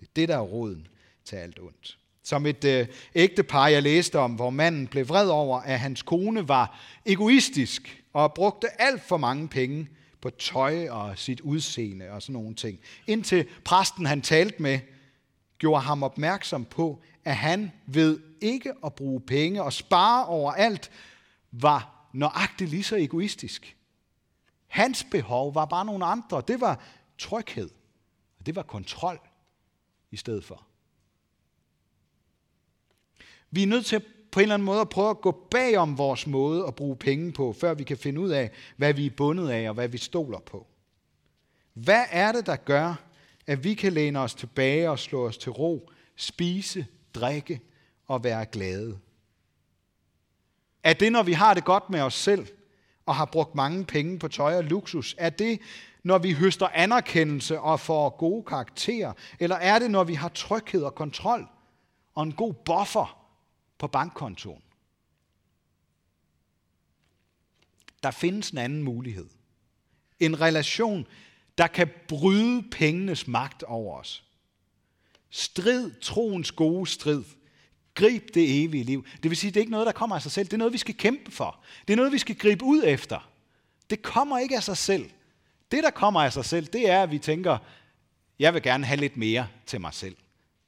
Det 0.00 0.06
er 0.06 0.12
det, 0.16 0.28
der 0.28 0.36
er 0.36 0.40
roden 0.40 0.86
til 1.24 1.36
alt 1.36 1.58
ondt. 1.58 1.98
Som 2.22 2.46
et 2.46 2.64
øh, 2.64 2.86
ægtepar, 3.14 3.66
jeg 3.68 3.82
læste 3.82 4.18
om, 4.18 4.32
hvor 4.32 4.50
manden 4.50 4.86
blev 4.86 5.08
vred 5.08 5.28
over, 5.28 5.60
at 5.60 5.80
hans 5.80 6.02
kone 6.02 6.48
var 6.48 6.80
egoistisk 7.06 8.02
og 8.12 8.34
brugte 8.34 8.82
alt 8.82 9.02
for 9.02 9.16
mange 9.16 9.48
penge 9.48 9.88
på 10.20 10.30
tøj 10.30 10.88
og 10.88 11.18
sit 11.18 11.40
udseende 11.40 12.10
og 12.10 12.22
sådan 12.22 12.32
nogle 12.32 12.54
ting. 12.54 12.78
Indtil 13.06 13.46
præsten, 13.64 14.06
han 14.06 14.22
talte 14.22 14.62
med, 14.62 14.78
gjorde 15.58 15.82
ham 15.82 16.02
opmærksom 16.02 16.64
på, 16.64 17.02
at 17.24 17.36
han 17.36 17.72
ved 17.86 18.20
ikke 18.40 18.72
at 18.84 18.94
bruge 18.94 19.20
penge 19.20 19.62
og 19.62 19.72
spare 19.72 20.26
over 20.26 20.52
alt, 20.52 20.90
var 21.52 21.91
nøjagtigt 22.12 22.70
lige 22.70 22.84
så 22.84 22.96
egoistisk. 22.96 23.76
Hans 24.66 25.06
behov 25.10 25.54
var 25.54 25.64
bare 25.64 25.84
nogle 25.84 26.04
andre. 26.04 26.42
Det 26.48 26.60
var 26.60 26.84
tryghed. 27.18 27.70
Og 28.38 28.46
det 28.46 28.56
var 28.56 28.62
kontrol 28.62 29.20
i 30.10 30.16
stedet 30.16 30.44
for. 30.44 30.66
Vi 33.50 33.62
er 33.62 33.66
nødt 33.66 33.86
til 33.86 34.04
på 34.30 34.40
en 34.40 34.42
eller 34.42 34.54
anden 34.54 34.66
måde 34.66 34.80
at 34.80 34.88
prøve 34.88 35.10
at 35.10 35.20
gå 35.20 35.48
bag 35.50 35.76
om 35.76 35.98
vores 35.98 36.26
måde 36.26 36.66
at 36.66 36.74
bruge 36.74 36.96
penge 36.96 37.32
på, 37.32 37.52
før 37.52 37.74
vi 37.74 37.84
kan 37.84 37.96
finde 37.96 38.20
ud 38.20 38.30
af, 38.30 38.50
hvad 38.76 38.94
vi 38.94 39.06
er 39.06 39.10
bundet 39.10 39.48
af 39.48 39.68
og 39.68 39.74
hvad 39.74 39.88
vi 39.88 39.98
stoler 39.98 40.40
på. 40.40 40.66
Hvad 41.72 42.04
er 42.10 42.32
det, 42.32 42.46
der 42.46 42.56
gør, 42.56 42.94
at 43.46 43.64
vi 43.64 43.74
kan 43.74 43.92
læne 43.92 44.20
os 44.20 44.34
tilbage 44.34 44.90
og 44.90 44.98
slå 44.98 45.26
os 45.26 45.38
til 45.38 45.52
ro, 45.52 45.90
spise, 46.16 46.86
drikke 47.14 47.60
og 48.06 48.24
være 48.24 48.46
glade? 48.46 48.98
Er 50.82 50.92
det, 50.92 51.12
når 51.12 51.22
vi 51.22 51.32
har 51.32 51.54
det 51.54 51.64
godt 51.64 51.90
med 51.90 52.00
os 52.00 52.14
selv 52.14 52.46
og 53.06 53.14
har 53.14 53.24
brugt 53.24 53.54
mange 53.54 53.84
penge 53.84 54.18
på 54.18 54.28
tøj 54.28 54.56
og 54.56 54.64
luksus? 54.64 55.14
Er 55.18 55.30
det, 55.30 55.60
når 56.02 56.18
vi 56.18 56.32
høster 56.32 56.68
anerkendelse 56.68 57.60
og 57.60 57.80
får 57.80 58.10
gode 58.10 58.44
karakterer? 58.44 59.12
Eller 59.38 59.56
er 59.56 59.78
det, 59.78 59.90
når 59.90 60.04
vi 60.04 60.14
har 60.14 60.28
tryghed 60.28 60.82
og 60.82 60.94
kontrol 60.94 61.48
og 62.14 62.22
en 62.22 62.32
god 62.32 62.54
buffer 62.54 63.18
på 63.78 63.86
bankkontoen. 63.86 64.62
Der 68.02 68.10
findes 68.10 68.50
en 68.50 68.58
anden 68.58 68.82
mulighed. 68.82 69.28
En 70.20 70.40
relation, 70.40 71.06
der 71.58 71.66
kan 71.66 71.90
bryde 72.08 72.62
pengenes 72.70 73.26
magt 73.26 73.62
over 73.62 73.98
os. 73.98 74.24
Strid 75.30 75.90
troens 76.00 76.52
gode 76.52 76.86
strid. 76.86 77.24
Grib 77.94 78.34
det 78.34 78.64
evige 78.64 78.84
liv. 78.84 79.06
Det 79.22 79.30
vil 79.30 79.36
sige, 79.36 79.50
det 79.50 79.56
er 79.56 79.60
ikke 79.60 79.72
noget, 79.72 79.86
der 79.86 79.92
kommer 79.92 80.16
af 80.16 80.22
sig 80.22 80.32
selv. 80.32 80.46
Det 80.46 80.52
er 80.52 80.58
noget, 80.58 80.72
vi 80.72 80.78
skal 80.78 80.96
kæmpe 80.96 81.30
for. 81.30 81.60
Det 81.88 81.92
er 81.92 81.96
noget, 81.96 82.12
vi 82.12 82.18
skal 82.18 82.34
gribe 82.36 82.64
ud 82.64 82.82
efter. 82.86 83.30
Det 83.90 84.02
kommer 84.02 84.38
ikke 84.38 84.56
af 84.56 84.62
sig 84.62 84.76
selv. 84.76 85.10
Det, 85.70 85.84
der 85.84 85.90
kommer 85.90 86.22
af 86.22 86.32
sig 86.32 86.44
selv, 86.44 86.66
det 86.66 86.90
er, 86.90 87.02
at 87.02 87.10
vi 87.10 87.18
tænker, 87.18 87.58
jeg 88.38 88.54
vil 88.54 88.62
gerne 88.62 88.86
have 88.86 89.00
lidt 89.00 89.16
mere 89.16 89.48
til 89.66 89.80
mig 89.80 89.94
selv. 89.94 90.16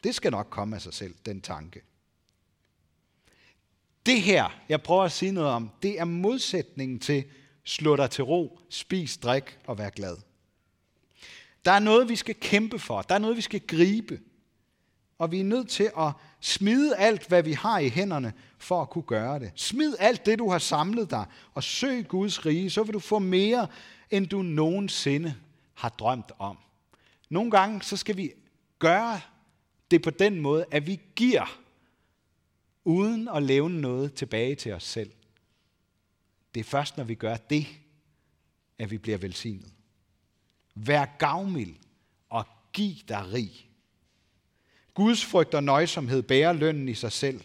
Det 0.04 0.14
skal 0.14 0.30
nok 0.30 0.46
komme 0.50 0.76
af 0.76 0.82
sig 0.82 0.94
selv, 0.94 1.14
den 1.26 1.40
tanke. 1.40 1.82
Det 4.06 4.22
her, 4.22 4.60
jeg 4.68 4.82
prøver 4.82 5.02
at 5.02 5.12
sige 5.12 5.32
noget 5.32 5.50
om, 5.50 5.70
det 5.82 6.00
er 6.00 6.04
modsætningen 6.04 6.98
til 6.98 7.24
slå 7.64 7.96
dig 7.96 8.10
til 8.10 8.24
ro, 8.24 8.58
spis, 8.70 9.16
drik 9.16 9.58
og 9.66 9.78
vær 9.78 9.90
glad. 9.90 10.16
Der 11.64 11.72
er 11.72 11.78
noget, 11.78 12.08
vi 12.08 12.16
skal 12.16 12.34
kæmpe 12.34 12.78
for. 12.78 13.02
Der 13.02 13.14
er 13.14 13.18
noget, 13.18 13.36
vi 13.36 13.42
skal 13.42 13.60
gribe. 13.60 14.20
Og 15.18 15.32
vi 15.32 15.40
er 15.40 15.44
nødt 15.44 15.68
til 15.68 15.90
at 15.98 16.12
smide 16.40 16.96
alt, 16.96 17.28
hvad 17.28 17.42
vi 17.42 17.52
har 17.52 17.78
i 17.78 17.88
hænderne, 17.88 18.32
for 18.58 18.82
at 18.82 18.90
kunne 18.90 19.04
gøre 19.04 19.38
det. 19.38 19.52
Smid 19.54 19.94
alt 19.98 20.26
det, 20.26 20.38
du 20.38 20.50
har 20.50 20.58
samlet 20.58 21.10
dig, 21.10 21.26
og 21.54 21.62
søg 21.62 22.08
Guds 22.08 22.46
rige, 22.46 22.70
så 22.70 22.82
vil 22.82 22.94
du 22.94 22.98
få 22.98 23.18
mere, 23.18 23.66
end 24.10 24.26
du 24.26 24.42
nogensinde 24.42 25.34
har 25.74 25.88
drømt 25.88 26.32
om. 26.38 26.58
Nogle 27.30 27.50
gange, 27.50 27.82
så 27.82 27.96
skal 27.96 28.16
vi 28.16 28.32
gøre 28.78 29.20
det 29.90 30.02
på 30.02 30.10
den 30.10 30.40
måde, 30.40 30.64
at 30.70 30.86
vi 30.86 31.00
giver 31.16 31.58
uden 32.84 33.28
at 33.28 33.42
levne 33.42 33.80
noget 33.80 34.14
tilbage 34.14 34.54
til 34.54 34.72
os 34.72 34.84
selv. 34.84 35.10
Det 36.54 36.60
er 36.60 36.64
først, 36.64 36.96
når 36.96 37.04
vi 37.04 37.14
gør 37.14 37.36
det, 37.36 37.66
at 38.78 38.90
vi 38.90 38.98
bliver 38.98 39.18
velsignet. 39.18 39.72
Vær 40.74 41.04
gavmild 41.18 41.74
og 42.28 42.44
giv 42.72 42.94
dig 43.08 43.32
rig. 43.32 43.70
Guds 44.94 45.24
frygt 45.24 45.54
og 45.54 45.64
nøjsomhed 45.64 46.22
bærer 46.22 46.52
lønnen 46.52 46.88
i 46.88 46.94
sig 46.94 47.12
selv. 47.12 47.40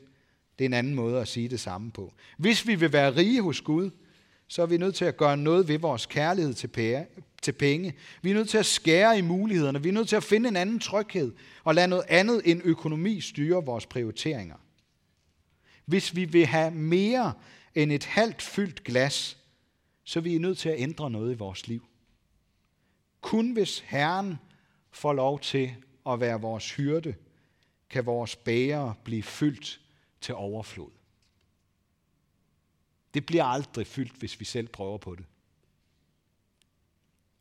Det 0.60 0.65
er 0.65 0.70
en 0.70 0.74
anden 0.74 0.96
måde 0.96 1.22
at 1.22 1.27
sige 1.27 1.50
det 1.50 1.60
samme 1.60 1.91
på. 1.91 2.13
Hvis 2.38 2.68
vi 2.68 2.75
vil 2.75 2.94
være 2.94 3.15
rige 3.15 3.41
hos 3.41 3.62
Gud, 3.62 3.89
så 4.48 4.62
er 4.62 4.65
vi 4.65 4.77
nødt 4.77 4.96
til 4.96 5.06
at 5.06 5.18
gøre 5.18 5.38
noget 5.38 5.68
ved 5.68 5.79
vores 5.79 6.06
kærlighed 6.06 6.53
til 7.41 7.51
penge. 7.51 7.94
Vi 8.22 8.29
er 8.29 8.34
nødt 8.34 8.50
til 8.50 8.58
at 8.58 8.65
skære 8.65 9.18
i 9.18 9.22
mulighederne. 9.22 9.84
Vi 9.84 9.89
er 9.89 9.94
nødt 9.94 10.10
til 10.10 10.15
at 10.15 10.24
finde 10.24 10.50
en 10.50 10.56
anden 10.56 10.79
tryghed 10.79 11.32
og 11.63 11.75
lade 11.75 11.88
noget 11.88 12.06
andet 12.08 12.41
end 12.46 12.62
økonomi 12.63 13.22
styre 13.22 13.65
vores 13.65 13.86
prioriteringer. 13.86 14.56
Hvis 15.86 16.15
vi 16.15 16.25
vil 16.25 16.46
have 16.46 16.72
mere 16.72 17.34
end 17.75 17.91
et 17.91 18.06
halvt 18.06 18.41
fyldt 18.41 18.84
glas, 18.84 19.38
så 20.03 20.20
er 20.20 20.24
vi 20.24 20.38
nødt 20.38 20.58
til 20.58 20.70
at 20.70 20.79
ændre 20.79 21.12
noget 21.12 21.32
i 21.32 21.38
vores 21.38 21.68
liv. 21.68 21.86
Kun 23.22 23.51
hvis 23.51 23.79
Herren 23.79 24.36
får 24.91 25.13
lov 25.13 25.39
til 25.39 25.72
at 26.10 26.20
være 26.20 26.41
vores 26.41 26.72
hyrde, 26.72 27.15
kan 27.89 28.05
vores 28.05 28.36
bære 28.36 28.96
blive 29.03 29.24
fyldt 29.24 29.81
til 30.22 30.36
overflod. 30.36 30.91
Det 33.13 33.25
bliver 33.25 33.43
aldrig 33.43 33.88
fyldt, 33.88 34.13
hvis 34.13 34.39
vi 34.39 34.46
selv 34.46 34.67
prøver 34.67 34.98
på 34.98 35.15
det. 35.15 35.25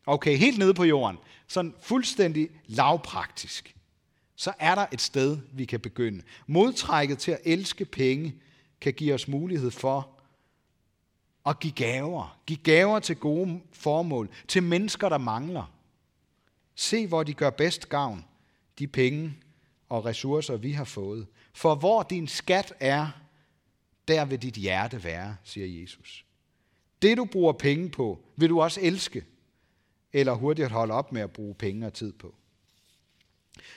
Okay, 0.07 0.37
helt 0.37 0.59
nede 0.59 0.75
på 0.75 0.85
jorden, 0.85 1.19
sådan 1.47 1.75
fuldstændig 1.81 2.51
lavpraktisk 2.67 3.79
så 4.39 4.53
er 4.59 4.75
der 4.75 4.87
et 4.93 5.01
sted, 5.01 5.39
vi 5.53 5.65
kan 5.65 5.81
begynde. 5.81 6.23
Modtrækket 6.47 7.19
til 7.19 7.31
at 7.31 7.41
elske 7.45 7.85
penge 7.85 8.35
kan 8.81 8.93
give 8.93 9.15
os 9.15 9.29
mulighed 9.29 9.71
for 9.71 10.11
at 11.47 11.61
give 11.61 11.73
gaver. 11.73 12.39
Give 12.47 12.59
gaver 12.59 12.99
til 12.99 13.17
gode 13.17 13.61
formål, 13.73 14.29
til 14.49 14.63
mennesker, 14.63 15.09
der 15.09 15.19
mangler. 15.19 15.73
Se, 16.75 17.07
hvor 17.07 17.23
de 17.23 17.35
gør 17.35 17.51
bedst 17.51 17.89
gavn, 17.89 18.25
de 18.79 18.87
penge 18.87 19.35
og 19.89 20.05
ressourcer, 20.05 20.57
vi 20.57 20.73
har 20.73 20.85
fået. 20.85 21.27
For 21.53 21.75
hvor 21.75 22.03
din 22.03 22.29
skat 22.29 22.75
er, 22.81 23.09
der 24.09 24.25
vil 24.25 24.43
dit 24.43 24.55
hjerte 24.55 25.05
være, 25.05 25.37
siger 25.45 25.81
Jesus. 25.81 26.25
Det, 27.03 27.17
du 27.17 27.25
bruger 27.25 27.53
penge 27.53 27.89
på, 27.89 28.21
vil 28.37 28.49
du 28.49 28.61
også 28.61 28.81
elske, 28.83 29.25
eller 30.13 30.33
hurtigt 30.33 30.71
holde 30.71 30.95
op 30.95 31.13
med 31.13 31.23
at 31.23 31.31
bruge 31.31 31.55
penge 31.55 31.87
og 31.87 31.93
tid 31.93 32.13
på. 32.13 32.35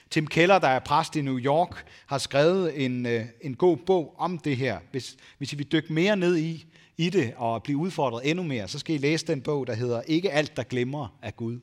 Tim 0.09 0.27
Keller, 0.27 0.59
der 0.59 0.67
er 0.67 0.79
præst 0.79 1.15
i 1.15 1.21
New 1.21 1.39
York, 1.39 1.85
har 2.05 2.17
skrevet 2.17 2.85
en, 2.85 3.05
øh, 3.05 3.25
en 3.41 3.55
god 3.55 3.77
bog 3.77 4.15
om 4.17 4.37
det 4.37 4.57
her. 4.57 4.79
Hvis, 4.91 5.17
hvis 5.37 5.53
I 5.53 5.55
vil 5.55 5.71
dykke 5.71 5.93
mere 5.93 6.17
ned 6.17 6.37
i, 6.37 6.65
i 6.97 7.09
det 7.09 7.33
og 7.37 7.63
blive 7.63 7.77
udfordret 7.77 8.29
endnu 8.29 8.43
mere, 8.43 8.67
så 8.67 8.79
skal 8.79 8.95
I 8.95 8.97
læse 8.97 9.27
den 9.27 9.41
bog, 9.41 9.67
der 9.67 9.73
hedder 9.73 10.01
Ikke 10.01 10.31
alt, 10.31 10.57
der 10.57 10.63
glemmer 10.63 11.17
af 11.21 11.35
Gud. 11.35 11.59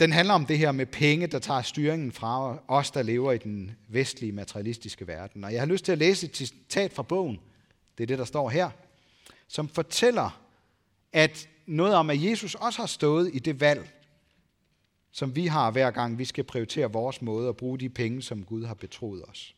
Den 0.00 0.12
handler 0.12 0.34
om 0.34 0.46
det 0.46 0.58
her 0.58 0.72
med 0.72 0.86
penge, 0.86 1.26
der 1.26 1.38
tager 1.38 1.62
styringen 1.62 2.12
fra 2.12 2.58
os, 2.68 2.90
der 2.90 3.02
lever 3.02 3.32
i 3.32 3.38
den 3.38 3.76
vestlige 3.88 4.32
materialistiske 4.32 5.06
verden. 5.06 5.44
Og 5.44 5.52
jeg 5.52 5.60
har 5.60 5.66
lyst 5.66 5.84
til 5.84 5.92
at 5.92 5.98
læse 5.98 6.26
et 6.26 6.36
citat 6.36 6.92
fra 6.92 7.02
bogen, 7.02 7.40
det 7.98 8.04
er 8.04 8.06
det, 8.06 8.18
der 8.18 8.24
står 8.24 8.48
her, 8.48 8.70
som 9.48 9.68
fortæller, 9.68 10.40
at 11.12 11.48
noget 11.66 11.94
om, 11.94 12.10
at 12.10 12.22
Jesus 12.22 12.54
også 12.54 12.78
har 12.78 12.86
stået 12.86 13.30
i 13.34 13.38
det 13.38 13.60
valg, 13.60 13.90
som 15.10 15.36
vi 15.36 15.46
har 15.46 15.70
hver 15.70 15.90
gang 15.90 16.18
vi 16.18 16.24
skal 16.24 16.44
prioritere 16.44 16.92
vores 16.92 17.22
måde 17.22 17.48
at 17.48 17.56
bruge 17.56 17.78
de 17.78 17.88
penge, 17.88 18.22
som 18.22 18.44
Gud 18.44 18.64
har 18.64 18.74
betroet 18.74 19.24
os. 19.24 19.54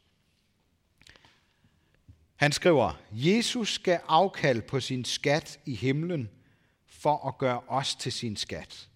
Han 2.37 2.53
skriver, 2.53 3.01
Jesus 3.13 3.75
skal 3.75 4.01
afkald 4.09 4.63
på 4.63 4.81
sin 4.81 5.05
skat 5.05 5.61
i 5.67 5.75
himlen 5.75 6.31
for 6.87 7.29
at 7.29 7.39
gøre 7.39 7.61
os 7.69 7.95
til 7.95 8.13
sin 8.13 8.37
skat. 8.37 8.89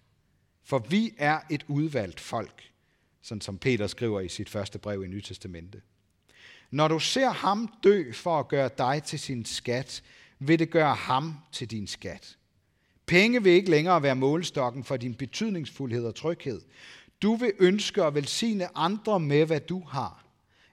For 0.67 0.79
vi 0.79 1.13
er 1.17 1.39
et 1.49 1.65
udvalgt 1.67 2.19
folk, 2.19 2.71
sådan 3.21 3.41
som 3.41 3.57
Peter 3.57 3.87
skriver 3.87 4.19
i 4.21 4.29
sit 4.29 4.49
første 4.49 4.79
brev 4.79 5.03
i 5.03 5.07
Nyt 5.07 5.23
Testamente. 5.23 5.81
Når 6.71 6.87
du 6.87 6.99
ser 6.99 7.29
ham 7.29 7.73
dø 7.83 8.11
for 8.11 8.39
at 8.39 8.47
gøre 8.47 8.69
dig 8.77 9.03
til 9.03 9.19
sin 9.19 9.45
skat, 9.45 10.03
vil 10.39 10.59
det 10.59 10.69
gøre 10.69 10.95
ham 10.95 11.35
til 11.51 11.71
din 11.71 11.87
skat. 11.87 12.37
Penge 13.05 13.43
vil 13.43 13.51
ikke 13.51 13.69
længere 13.69 14.03
være 14.03 14.15
målestokken 14.15 14.83
for 14.83 14.97
din 14.97 15.15
betydningsfuldhed 15.15 16.05
og 16.05 16.15
tryghed. 16.15 16.61
Du 17.21 17.35
vil 17.35 17.51
ønske 17.59 18.03
at 18.03 18.15
velsigne 18.15 18.77
andre 18.77 19.19
med, 19.19 19.45
hvad 19.45 19.59
du 19.59 19.79
har. 19.79 20.25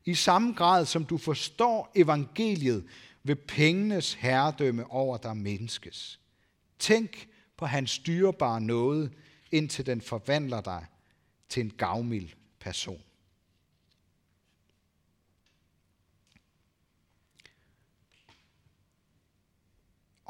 I 0.05 0.15
samme 0.15 0.53
grad 0.53 0.87
som 0.87 1.05
du 1.05 1.19
forstår 1.19 1.93
evangeliet, 1.95 2.85
vil 3.23 3.37
pengenes 3.37 4.15
herredømme 4.15 4.91
over 4.91 5.17
dig 5.17 5.37
menneskes. 5.37 6.21
Tænk 6.79 7.29
på 7.57 7.67
hans 7.67 7.99
dyrebare 7.99 8.61
nåde, 8.61 9.11
indtil 9.55 9.87
den 9.87 10.01
forvandler 10.01 10.61
dig 10.61 10.87
til 11.49 11.65
en 11.65 11.71
gavmild 11.71 12.29
person. 12.61 13.03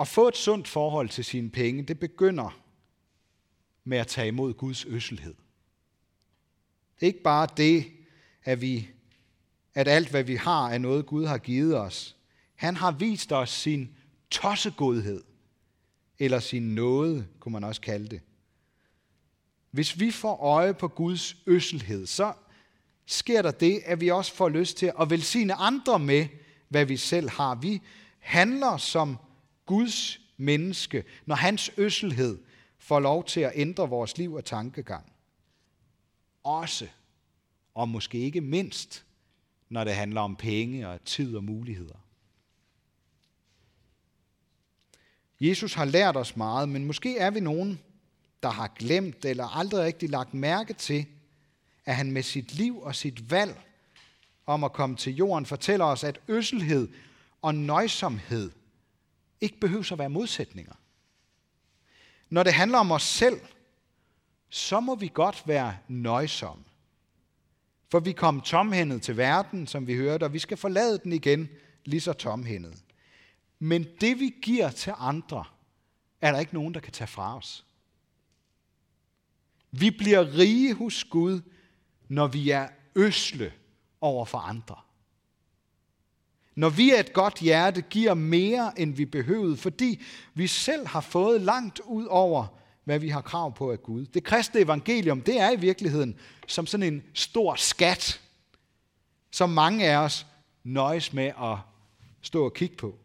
At 0.00 0.08
få 0.08 0.28
et 0.28 0.36
sundt 0.36 0.68
forhold 0.68 1.08
til 1.08 1.24
sine 1.24 1.50
penge, 1.50 1.82
det 1.82 1.98
begynder 1.98 2.60
med 3.84 3.98
at 3.98 4.06
tage 4.06 4.28
imod 4.28 4.54
Guds 4.54 4.84
øsselhed. 4.84 5.34
Ikke 7.00 7.22
bare 7.22 7.48
det, 7.56 7.92
at, 8.42 8.60
vi, 8.60 8.88
at 9.74 9.88
alt, 9.88 10.10
hvad 10.10 10.22
vi 10.22 10.34
har, 10.36 10.70
er 10.70 10.78
noget, 10.78 11.06
Gud 11.06 11.26
har 11.26 11.38
givet 11.38 11.78
os. 11.78 12.16
Han 12.54 12.76
har 12.76 12.92
vist 12.92 13.32
os 13.32 13.50
sin 13.50 13.96
tossegodhed, 14.30 15.24
eller 16.18 16.38
sin 16.38 16.74
nåde, 16.74 17.28
kunne 17.40 17.52
man 17.52 17.64
også 17.64 17.80
kalde 17.80 18.08
det. 18.08 18.20
Hvis 19.74 20.00
vi 20.00 20.10
får 20.10 20.36
øje 20.36 20.74
på 20.74 20.88
Guds 20.88 21.36
øsselhed, 21.46 22.06
så 22.06 22.32
sker 23.06 23.42
der 23.42 23.50
det, 23.50 23.82
at 23.84 24.00
vi 24.00 24.10
også 24.10 24.34
får 24.34 24.48
lyst 24.48 24.76
til 24.76 24.92
at 25.00 25.10
velsigne 25.10 25.54
andre 25.54 25.98
med, 25.98 26.26
hvad 26.68 26.84
vi 26.84 26.96
selv 26.96 27.30
har. 27.30 27.54
Vi 27.54 27.82
handler 28.18 28.76
som 28.76 29.16
Guds 29.66 30.20
menneske, 30.36 31.04
når 31.26 31.34
hans 31.34 31.70
øsselhed 31.76 32.38
får 32.78 33.00
lov 33.00 33.24
til 33.24 33.40
at 33.40 33.52
ændre 33.54 33.88
vores 33.88 34.18
liv 34.18 34.34
og 34.34 34.44
tankegang. 34.44 35.12
Også, 36.44 36.88
og 37.74 37.88
måske 37.88 38.18
ikke 38.18 38.40
mindst, 38.40 39.04
når 39.68 39.84
det 39.84 39.94
handler 39.94 40.20
om 40.20 40.36
penge 40.36 40.88
og 40.88 41.04
tid 41.04 41.36
og 41.36 41.44
muligheder. 41.44 41.96
Jesus 45.40 45.74
har 45.74 45.84
lært 45.84 46.16
os 46.16 46.36
meget, 46.36 46.68
men 46.68 46.84
måske 46.84 47.18
er 47.18 47.30
vi 47.30 47.40
nogen, 47.40 47.80
der 48.44 48.50
har 48.50 48.68
glemt 48.68 49.24
eller 49.24 49.56
aldrig 49.56 49.84
rigtig 49.84 50.10
lagt 50.10 50.34
mærke 50.34 50.72
til, 50.72 51.06
at 51.84 51.96
han 51.96 52.12
med 52.12 52.22
sit 52.22 52.54
liv 52.54 52.82
og 52.82 52.94
sit 52.94 53.30
valg 53.30 53.60
om 54.46 54.64
at 54.64 54.72
komme 54.72 54.96
til 54.96 55.14
jorden 55.16 55.46
fortæller 55.46 55.84
os, 55.84 56.04
at 56.04 56.20
øsselhed 56.28 56.88
og 57.42 57.54
nøjsomhed 57.54 58.50
ikke 59.40 59.60
behøver 59.60 59.92
at 59.92 59.98
være 59.98 60.10
modsætninger. 60.10 60.74
Når 62.30 62.42
det 62.42 62.52
handler 62.52 62.78
om 62.78 62.92
os 62.92 63.02
selv, 63.02 63.40
så 64.48 64.80
må 64.80 64.94
vi 64.94 65.10
godt 65.14 65.42
være 65.46 65.76
nøjsomme. 65.88 66.64
For 67.90 68.00
vi 68.00 68.12
kom 68.12 68.40
tomhændet 68.40 69.02
til 69.02 69.16
verden, 69.16 69.66
som 69.66 69.86
vi 69.86 69.94
hørte, 69.96 70.24
og 70.24 70.32
vi 70.32 70.38
skal 70.38 70.56
forlade 70.56 70.98
den 70.98 71.12
igen, 71.12 71.48
lige 71.84 72.00
så 72.00 72.12
tomhændet. 72.12 72.82
Men 73.58 73.86
det 74.00 74.20
vi 74.20 74.34
giver 74.42 74.70
til 74.70 74.92
andre, 74.98 75.44
er 76.20 76.32
der 76.32 76.38
ikke 76.40 76.54
nogen, 76.54 76.74
der 76.74 76.80
kan 76.80 76.92
tage 76.92 77.08
fra 77.08 77.36
os. 77.36 77.64
Vi 79.78 79.90
bliver 79.90 80.38
rige 80.38 80.74
hos 80.74 81.04
Gud, 81.04 81.40
når 82.08 82.26
vi 82.26 82.50
er 82.50 82.68
øsle 82.94 83.52
over 84.00 84.24
for 84.24 84.38
andre. 84.38 84.76
Når 86.54 86.68
vi 86.68 86.90
af 86.90 87.00
et 87.00 87.12
godt 87.12 87.38
hjerte, 87.38 87.82
giver 87.82 88.14
mere, 88.14 88.80
end 88.80 88.94
vi 88.94 89.04
behøvede, 89.04 89.56
fordi 89.56 90.02
vi 90.34 90.46
selv 90.46 90.86
har 90.86 91.00
fået 91.00 91.40
langt 91.40 91.80
ud 91.80 92.04
over, 92.04 92.46
hvad 92.84 92.98
vi 92.98 93.08
har 93.08 93.20
krav 93.20 93.54
på 93.54 93.72
af 93.72 93.82
Gud. 93.82 94.06
Det 94.06 94.24
kristne 94.24 94.60
evangelium, 94.60 95.20
det 95.20 95.40
er 95.40 95.50
i 95.50 95.60
virkeligheden 95.60 96.18
som 96.46 96.66
sådan 96.66 96.94
en 96.94 97.02
stor 97.14 97.54
skat, 97.54 98.20
som 99.30 99.50
mange 99.50 99.86
af 99.86 99.96
os 99.96 100.26
nøjes 100.64 101.12
med 101.12 101.32
at 101.42 101.56
stå 102.22 102.44
og 102.44 102.54
kigge 102.54 102.76
på. 102.76 102.98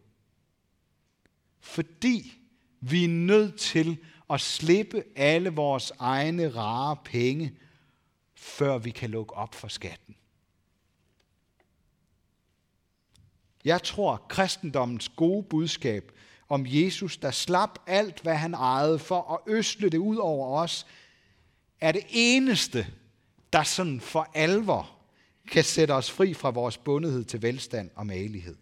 Fordi 1.59 2.33
vi 2.81 3.03
er 3.03 3.09
nødt 3.09 3.55
til 3.55 3.97
at 4.29 4.41
slippe 4.41 5.03
alle 5.15 5.49
vores 5.49 5.91
egne 5.99 6.49
rare 6.49 6.97
penge, 7.05 7.53
før 8.35 8.77
vi 8.77 8.89
kan 8.89 9.09
lukke 9.09 9.33
op 9.33 9.55
for 9.55 9.67
skatten. 9.67 10.15
Jeg 13.65 13.83
tror, 13.83 14.25
kristendommens 14.29 15.09
gode 15.09 15.43
budskab 15.43 16.11
om 16.49 16.65
Jesus, 16.67 17.17
der 17.17 17.31
slap 17.31 17.79
alt, 17.87 18.21
hvad 18.21 18.35
han 18.35 18.53
ejede, 18.53 18.99
for 18.99 19.33
at 19.33 19.53
øsle 19.53 19.89
det 19.89 19.97
ud 19.97 20.17
over 20.17 20.61
os, 20.61 20.85
er 21.81 21.91
det 21.91 22.03
eneste, 22.09 22.87
der 23.53 23.63
sådan 23.63 24.01
for 24.01 24.31
alvor 24.33 24.95
kan 25.51 25.63
sætte 25.63 25.91
os 25.91 26.11
fri 26.11 26.33
fra 26.33 26.49
vores 26.49 26.77
bundethed 26.77 27.23
til 27.23 27.41
velstand 27.41 27.89
og 27.95 28.07
magelighed. 28.07 28.57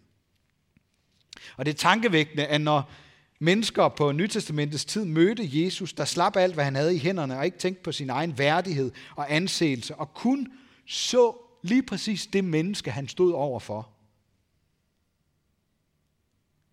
Og 1.58 1.66
det 1.66 1.74
er 1.74 1.78
tankevækkende, 1.78 2.46
at 2.46 2.62
når 2.62 2.92
mennesker 3.40 3.88
på 3.90 4.12
Nytestamentets 4.12 4.86
tid 4.86 5.06
mødte 5.06 5.64
Jesus, 5.64 5.94
der 5.94 6.06
slap 6.06 6.36
alt, 6.36 6.54
hvad 6.54 6.64
han 6.64 6.76
havde 6.76 6.96
i 6.96 7.00
hænderne, 7.00 7.38
og 7.38 7.46
ikke 7.46 7.58
tænkte 7.58 7.84
på 7.84 7.92
sin 7.92 8.10
egen 8.10 8.38
værdighed 8.38 8.92
og 9.16 9.34
anseelse, 9.34 9.96
og 9.96 10.14
kun 10.14 10.48
så 10.86 11.36
lige 11.62 11.84
præcis 11.84 12.28
det 12.28 12.44
menneske, 12.44 12.92
han 12.92 13.08
stod 13.08 13.34
overfor, 13.34 13.90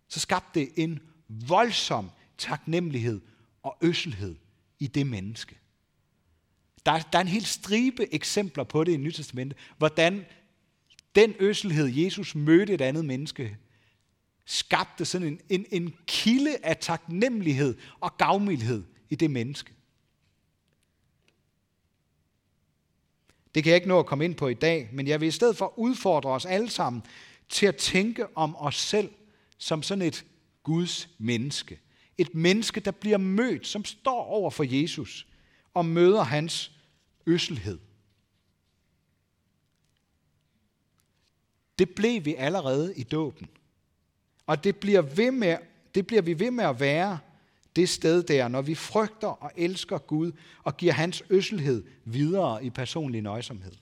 så 0.07 0.19
skabte 0.19 0.59
det 0.59 0.69
en 0.75 0.99
voldsom 1.29 2.11
taknemmelighed 2.37 3.21
og 3.63 3.77
øsselhed 3.81 4.35
i 4.79 4.87
det 4.87 5.07
menneske. 5.07 5.57
Der 6.85 6.91
er, 6.91 6.99
der 6.99 7.19
er 7.19 7.21
en 7.21 7.27
hel 7.27 7.45
stribe 7.45 8.13
eksempler 8.13 8.63
på 8.63 8.83
det 8.83 8.91
i 8.91 8.97
Nytestamentet, 8.97 9.57
hvordan 9.77 10.25
den 11.15 11.33
øsselhed, 11.39 11.85
Jesus 11.85 12.35
mødte 12.35 12.73
et 12.73 12.81
andet 12.81 13.05
menneske, 13.05 13.57
skabte 14.45 15.05
sådan 15.05 15.27
en, 15.27 15.41
en, 15.49 15.65
en 15.71 15.95
kilde 16.07 16.57
af 16.65 16.77
taknemmelighed 16.77 17.77
og 17.99 18.17
gavmildhed 18.17 18.83
i 19.09 19.15
det 19.15 19.31
menneske. 19.31 19.73
Det 23.55 23.63
kan 23.63 23.69
jeg 23.69 23.77
ikke 23.77 23.87
nå 23.87 23.99
at 23.99 24.05
komme 24.05 24.25
ind 24.25 24.35
på 24.35 24.47
i 24.47 24.53
dag, 24.53 24.89
men 24.93 25.07
jeg 25.07 25.21
vil 25.21 25.27
i 25.27 25.31
stedet 25.31 25.57
for 25.57 25.79
udfordre 25.79 26.29
os 26.29 26.45
alle 26.45 26.69
sammen 26.69 27.01
til 27.49 27.65
at 27.65 27.75
tænke 27.75 28.37
om 28.37 28.55
os 28.55 28.75
selv 28.75 29.11
som 29.57 29.83
sådan 29.83 30.01
et 30.01 30.25
Guds 30.63 31.09
menneske. 31.17 31.79
Et 32.17 32.35
menneske, 32.35 32.79
der 32.79 32.91
bliver 32.91 33.17
mødt, 33.17 33.67
som 33.67 33.85
står 33.85 34.23
over 34.23 34.51
for 34.51 34.63
Jesus 34.63 35.27
og 35.73 35.85
møder 35.85 36.23
hans 36.23 36.71
øsselhed. 37.25 37.79
Det 41.79 41.95
blev 41.95 42.25
vi 42.25 42.35
allerede 42.35 42.93
i 42.95 43.03
dåben. 43.03 43.49
Og 44.47 44.63
det 44.63 44.75
bliver, 44.75 45.01
ved 45.01 45.31
med, 45.31 45.57
det 45.95 46.07
bliver 46.07 46.21
vi 46.21 46.39
ved 46.39 46.51
med 46.51 46.65
at 46.65 46.79
være 46.79 47.19
det 47.75 47.89
sted 47.89 48.23
der, 48.23 48.47
når 48.47 48.61
vi 48.61 48.75
frygter 48.75 49.27
og 49.27 49.51
elsker 49.55 49.97
Gud 49.97 50.31
og 50.63 50.77
giver 50.77 50.93
hans 50.93 51.23
øsselhed 51.29 51.83
videre 52.05 52.65
i 52.65 52.69
personlig 52.69 53.21
nøjsomhed. 53.21 53.73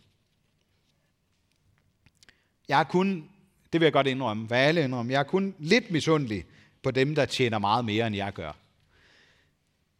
Jeg 2.67 2.80
er 2.80 2.84
kun 2.84 3.30
det 3.73 3.82
vil 3.82 3.86
jeg 3.86 3.93
godt 3.93 4.08
indrømme. 4.08 4.47
Hvad 4.47 4.58
alle 4.58 4.84
indrømme. 4.84 5.12
Jeg 5.12 5.19
er 5.19 5.23
kun 5.23 5.56
lidt 5.60 5.91
misundelig 5.91 6.45
på 6.84 6.91
dem, 6.91 7.15
der 7.15 7.26
tjener 7.26 7.60
meget 7.60 7.86
mere, 7.86 8.08
end 8.08 8.15
jeg 8.15 8.34
gør. 8.34 8.52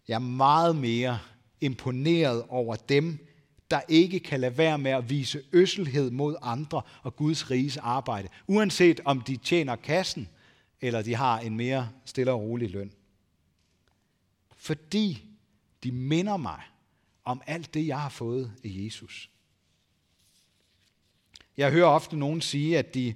Jeg 0.08 0.16
er 0.16 0.20
meget 0.20 0.76
mere 0.76 1.20
imponeret 1.62 2.44
over 2.50 2.76
dem, 2.76 3.28
der 3.72 3.82
ikke 3.90 4.20
kan 4.20 4.40
lade 4.40 4.58
være 4.58 4.78
med 4.78 4.92
at 4.92 5.10
vise 5.10 5.42
øsselhed 5.52 6.12
mod 6.12 6.36
andre 6.42 6.82
og 7.04 7.16
Guds 7.16 7.52
riges 7.52 7.78
arbejde, 7.78 8.28
uanset 8.48 9.00
om 9.06 9.22
de 9.22 9.38
tjener 9.38 9.76
kassen, 9.76 10.30
eller 10.84 11.02
de 11.02 11.16
har 11.16 11.40
en 11.40 11.58
mere 11.58 11.90
stille 12.06 12.32
og 12.32 12.42
rolig 12.42 12.70
løn. 12.70 12.94
Fordi 14.56 15.26
de 15.84 15.92
minder 15.92 16.38
mig 16.38 16.62
om 17.24 17.42
alt 17.48 17.74
det, 17.74 17.88
jeg 17.88 18.02
har 18.02 18.10
fået 18.10 18.54
af 18.64 18.70
Jesus. 18.70 19.30
Jeg 21.58 21.72
hører 21.72 21.88
ofte 21.88 22.18
nogen 22.18 22.42
sige, 22.42 22.78
at 22.78 22.94
de 22.94 23.16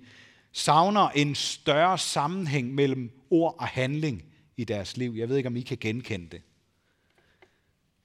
savner 0.51 1.10
en 1.10 1.36
større 1.36 1.97
sammenhæng 1.97 2.73
mellem 2.73 3.12
ord 3.30 3.56
og 3.60 3.67
handling 3.67 4.23
i 4.58 4.63
deres 4.63 4.97
liv. 4.97 5.13
Jeg 5.15 5.30
ved 5.30 5.38
ikke, 5.38 5.47
om 5.47 5.56
I 5.56 5.62
kan 5.62 5.77
genkende 5.77 6.30
det. 6.30 6.41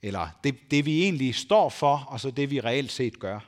eller 0.03 0.29
det, 0.45 0.71
det 0.71 0.87
vi 0.87 1.03
egentlig 1.03 1.35
står 1.35 1.69
for, 1.69 1.97
og 1.99 2.21
så 2.21 2.31
det 2.31 2.51
vi 2.51 2.61
reelt 2.61 2.93
set 2.93 3.19
gør. 3.19 3.41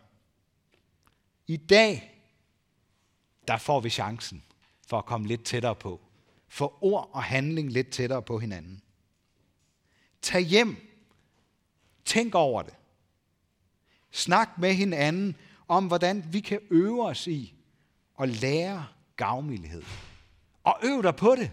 I 1.46 1.56
dag, 1.56 2.20
der 3.48 3.56
får 3.58 3.80
vi 3.80 3.90
chancen 3.90 4.44
for 4.86 4.98
at 4.98 5.06
komme 5.06 5.26
lidt 5.26 5.44
tættere 5.44 5.74
på. 5.74 6.03
Få 6.54 6.78
ord 6.80 7.10
og 7.12 7.22
handling 7.22 7.72
lidt 7.72 7.90
tættere 7.90 8.22
på 8.22 8.38
hinanden. 8.38 8.82
Tag 10.22 10.42
hjem. 10.42 10.76
Tænk 12.04 12.34
over 12.34 12.62
det. 12.62 12.74
Snak 14.10 14.48
med 14.58 14.74
hinanden 14.74 15.36
om, 15.68 15.86
hvordan 15.86 16.24
vi 16.32 16.40
kan 16.40 16.60
øve 16.70 17.04
os 17.04 17.26
i 17.26 17.54
at 18.20 18.28
lære 18.28 18.86
gavmildhed. 19.16 19.82
Og 20.64 20.78
øv 20.82 21.02
dig 21.02 21.16
på 21.16 21.34
det. 21.34 21.50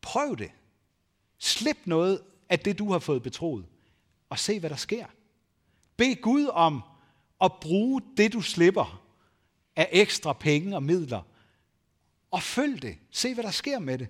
Prøv 0.00 0.36
det. 0.38 0.50
Slip 1.38 1.78
noget 1.84 2.22
af 2.48 2.58
det, 2.58 2.78
du 2.78 2.92
har 2.92 2.98
fået 2.98 3.22
betroet, 3.22 3.66
og 4.28 4.38
se, 4.38 4.60
hvad 4.60 4.70
der 4.70 4.76
sker. 4.76 5.06
Bed 5.96 6.22
Gud 6.22 6.46
om 6.46 6.82
at 7.40 7.52
bruge 7.60 8.02
det, 8.16 8.32
du 8.32 8.40
slipper 8.40 9.02
af 9.76 9.88
ekstra 9.92 10.32
penge 10.32 10.76
og 10.76 10.82
midler, 10.82 11.22
og 12.32 12.42
følg 12.42 12.82
det. 12.82 12.96
Se, 13.10 13.34
hvad 13.34 13.44
der 13.44 13.50
sker 13.50 13.78
med 13.78 13.98
det. 13.98 14.08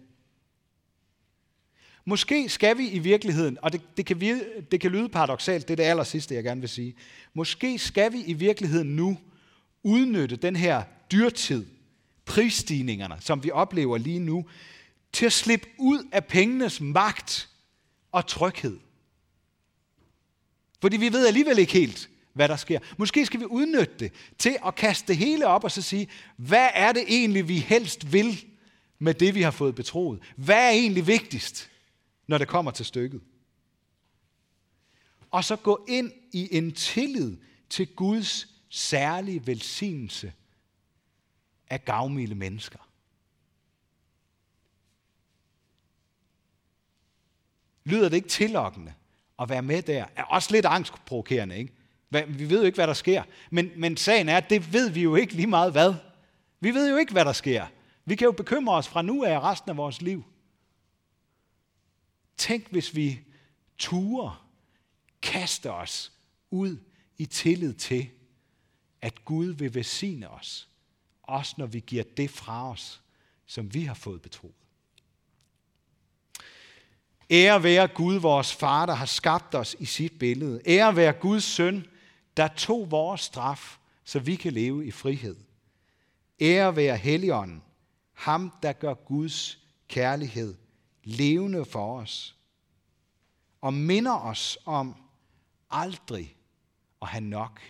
Måske 2.05 2.49
skal 2.49 2.79
vi 2.79 2.89
i 2.89 2.99
virkeligheden, 2.99 3.59
og 3.63 3.73
det, 3.73 3.97
det, 3.97 4.07
kan, 4.07 4.21
vi, 4.21 4.43
det 4.71 4.81
kan 4.81 4.91
lyde 4.91 5.09
paradoxalt, 5.09 5.69
det 5.69 5.75
er 5.75 5.77
det 5.77 5.91
aller 5.91 6.05
sidste, 6.05 6.35
jeg 6.35 6.45
gerne 6.45 6.61
vil 6.61 6.69
sige. 6.69 6.95
Måske 7.35 7.79
skal 7.79 8.13
vi 8.13 8.23
i 8.23 8.33
virkeligheden 8.33 8.97
nu 8.97 9.19
udnytte 9.83 10.37
den 10.37 10.57
her 10.57 10.83
dyrtid, 11.13 11.67
prisstigningerne, 12.25 13.17
som 13.21 13.45
vi 13.45 13.51
oplever 13.51 13.99
lige 13.99 14.19
nu, 14.19 14.45
til 15.13 15.27
at 15.27 15.33
slippe 15.33 15.69
ud 15.79 16.09
af 16.13 16.25
pengenes 16.25 16.81
magt 16.81 17.49
og 18.13 18.27
tryghed. 18.27 18.79
Fordi 20.81 20.97
vi 20.97 21.13
ved 21.13 21.27
alligevel 21.27 21.59
ikke 21.59 21.73
helt, 21.73 22.11
hvad 22.33 22.49
der 22.49 22.57
sker. 22.57 22.79
Måske 22.99 23.27
skal 23.27 23.41
vi 23.41 23.45
udnytte 23.45 23.95
det 23.99 24.13
til 24.39 24.57
at 24.67 24.75
kaste 24.75 25.09
det 25.09 25.17
hele 25.17 25.47
op 25.47 25.65
og 25.65 25.71
så 25.71 25.83
sige, 25.83 26.09
hvad 26.37 26.69
er 26.75 26.93
det 26.93 27.05
egentlig, 27.09 27.49
vi 27.49 27.59
helst 27.59 28.13
vil 28.13 28.45
med 28.99 29.15
det, 29.15 29.35
vi 29.35 29.43
har 29.43 29.51
fået 29.51 29.75
betroet? 29.75 30.23
Hvad 30.37 30.67
er 30.67 30.71
egentlig 30.71 31.07
vigtigst, 31.07 31.71
når 32.27 32.39
det 32.39 32.49
kommer 32.49 32.71
til 32.71 32.87
stykket? 32.87 33.21
Og 35.31 35.45
så 35.45 35.57
gå 35.57 35.85
ind 35.89 36.13
i 36.33 36.49
en 36.57 36.73
tillid 36.73 37.37
til 37.71 37.87
Guds 37.87 38.49
særlige 38.69 39.47
velsignelse 39.47 40.33
af 41.71 41.85
gavmilde 41.85 42.35
mennesker. 42.35 42.79
Lyder 47.85 48.09
det 48.09 48.17
ikke 48.17 48.29
tillokkende 48.29 48.95
at 49.39 49.49
være 49.49 49.63
med 49.63 49.83
der? 49.83 50.07
Er 50.17 50.23
også 50.23 50.53
lidt 50.53 50.67
angstprovokerende, 50.67 51.59
ikke? 51.59 51.73
Vi 52.29 52.51
ved 52.51 52.59
jo 52.61 52.67
ikke, 52.67 52.77
hvad 52.77 52.87
der 52.87 52.93
sker. 52.93 53.23
Men, 53.51 53.71
men 53.77 53.97
sagen 53.97 54.29
er, 54.29 54.37
at 54.37 54.51
det 54.51 54.73
ved 54.73 54.91
vi 54.91 55.03
jo 55.03 55.17
ikke 55.17 55.35
lige 55.35 55.47
meget 55.47 55.73
hvad. 55.73 55.95
Vi 56.61 56.75
ved 56.75 56.91
jo 56.91 56.97
ikke, 56.97 57.13
hvad 57.13 57.25
der 57.25 57.33
sker. 57.33 57.67
Vi 58.05 58.15
kan 58.15 58.25
jo 58.25 58.33
bekymre 58.33 58.75
os 58.75 58.89
fra 58.89 59.03
nu 59.03 59.25
af 59.25 59.41
resten 59.41 59.71
af 59.71 59.77
vores 59.77 60.03
liv. 60.03 60.25
Tænk, 62.37 62.71
hvis 62.71 62.97
vi 62.97 63.21
turer 63.79 64.49
kaste 65.23 65.73
os 65.73 66.13
ud 66.51 66.77
i 67.19 67.27
tillid 67.27 67.75
til, 67.75 68.11
at 69.03 69.25
Gud 69.25 69.47
vil 69.47 69.75
velsigne 69.75 70.31
os, 70.31 70.69
også 71.23 71.55
når 71.59 71.67
vi 71.67 71.81
giver 71.81 72.05
det 72.17 72.31
fra 72.31 72.71
os, 72.71 73.03
som 73.47 73.75
vi 73.75 73.85
har 73.85 73.95
fået 73.95 74.23
betroet. 74.23 74.55
Ære 77.31 77.63
være 77.63 77.89
Gud, 77.89 78.15
vores 78.15 78.55
far, 78.55 78.87
der 78.87 78.95
har 78.95 79.07
skabt 79.07 79.55
os 79.55 79.77
i 79.79 79.85
sit 79.85 80.19
billede. 80.19 80.61
Ære 80.67 80.97
være 80.97 81.13
Guds 81.13 81.45
søn, 81.45 81.87
der 82.37 82.49
tog 82.49 82.91
vores 82.91 83.21
straf, 83.21 83.79
så 84.05 84.19
vi 84.19 84.37
kan 84.37 84.53
leve 84.53 84.87
i 84.87 84.91
frihed. 84.91 85.37
Ære 86.41 86.77
være 86.77 86.97
Helligånden, 86.97 87.63
ham 88.13 88.53
der 88.63 88.73
gør 88.73 88.95
Guds 88.95 89.59
kærlighed 89.89 90.55
levende 91.05 91.65
for 91.65 92.01
os, 92.01 92.37
og 93.61 93.75
minder 93.75 94.19
os 94.19 94.59
om 94.65 94.97
aldrig 95.71 96.37
at 97.03 97.09
have 97.09 97.25
nok 97.25 97.61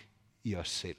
i 0.43 0.55
os 0.55 0.69
selv. 0.69 0.97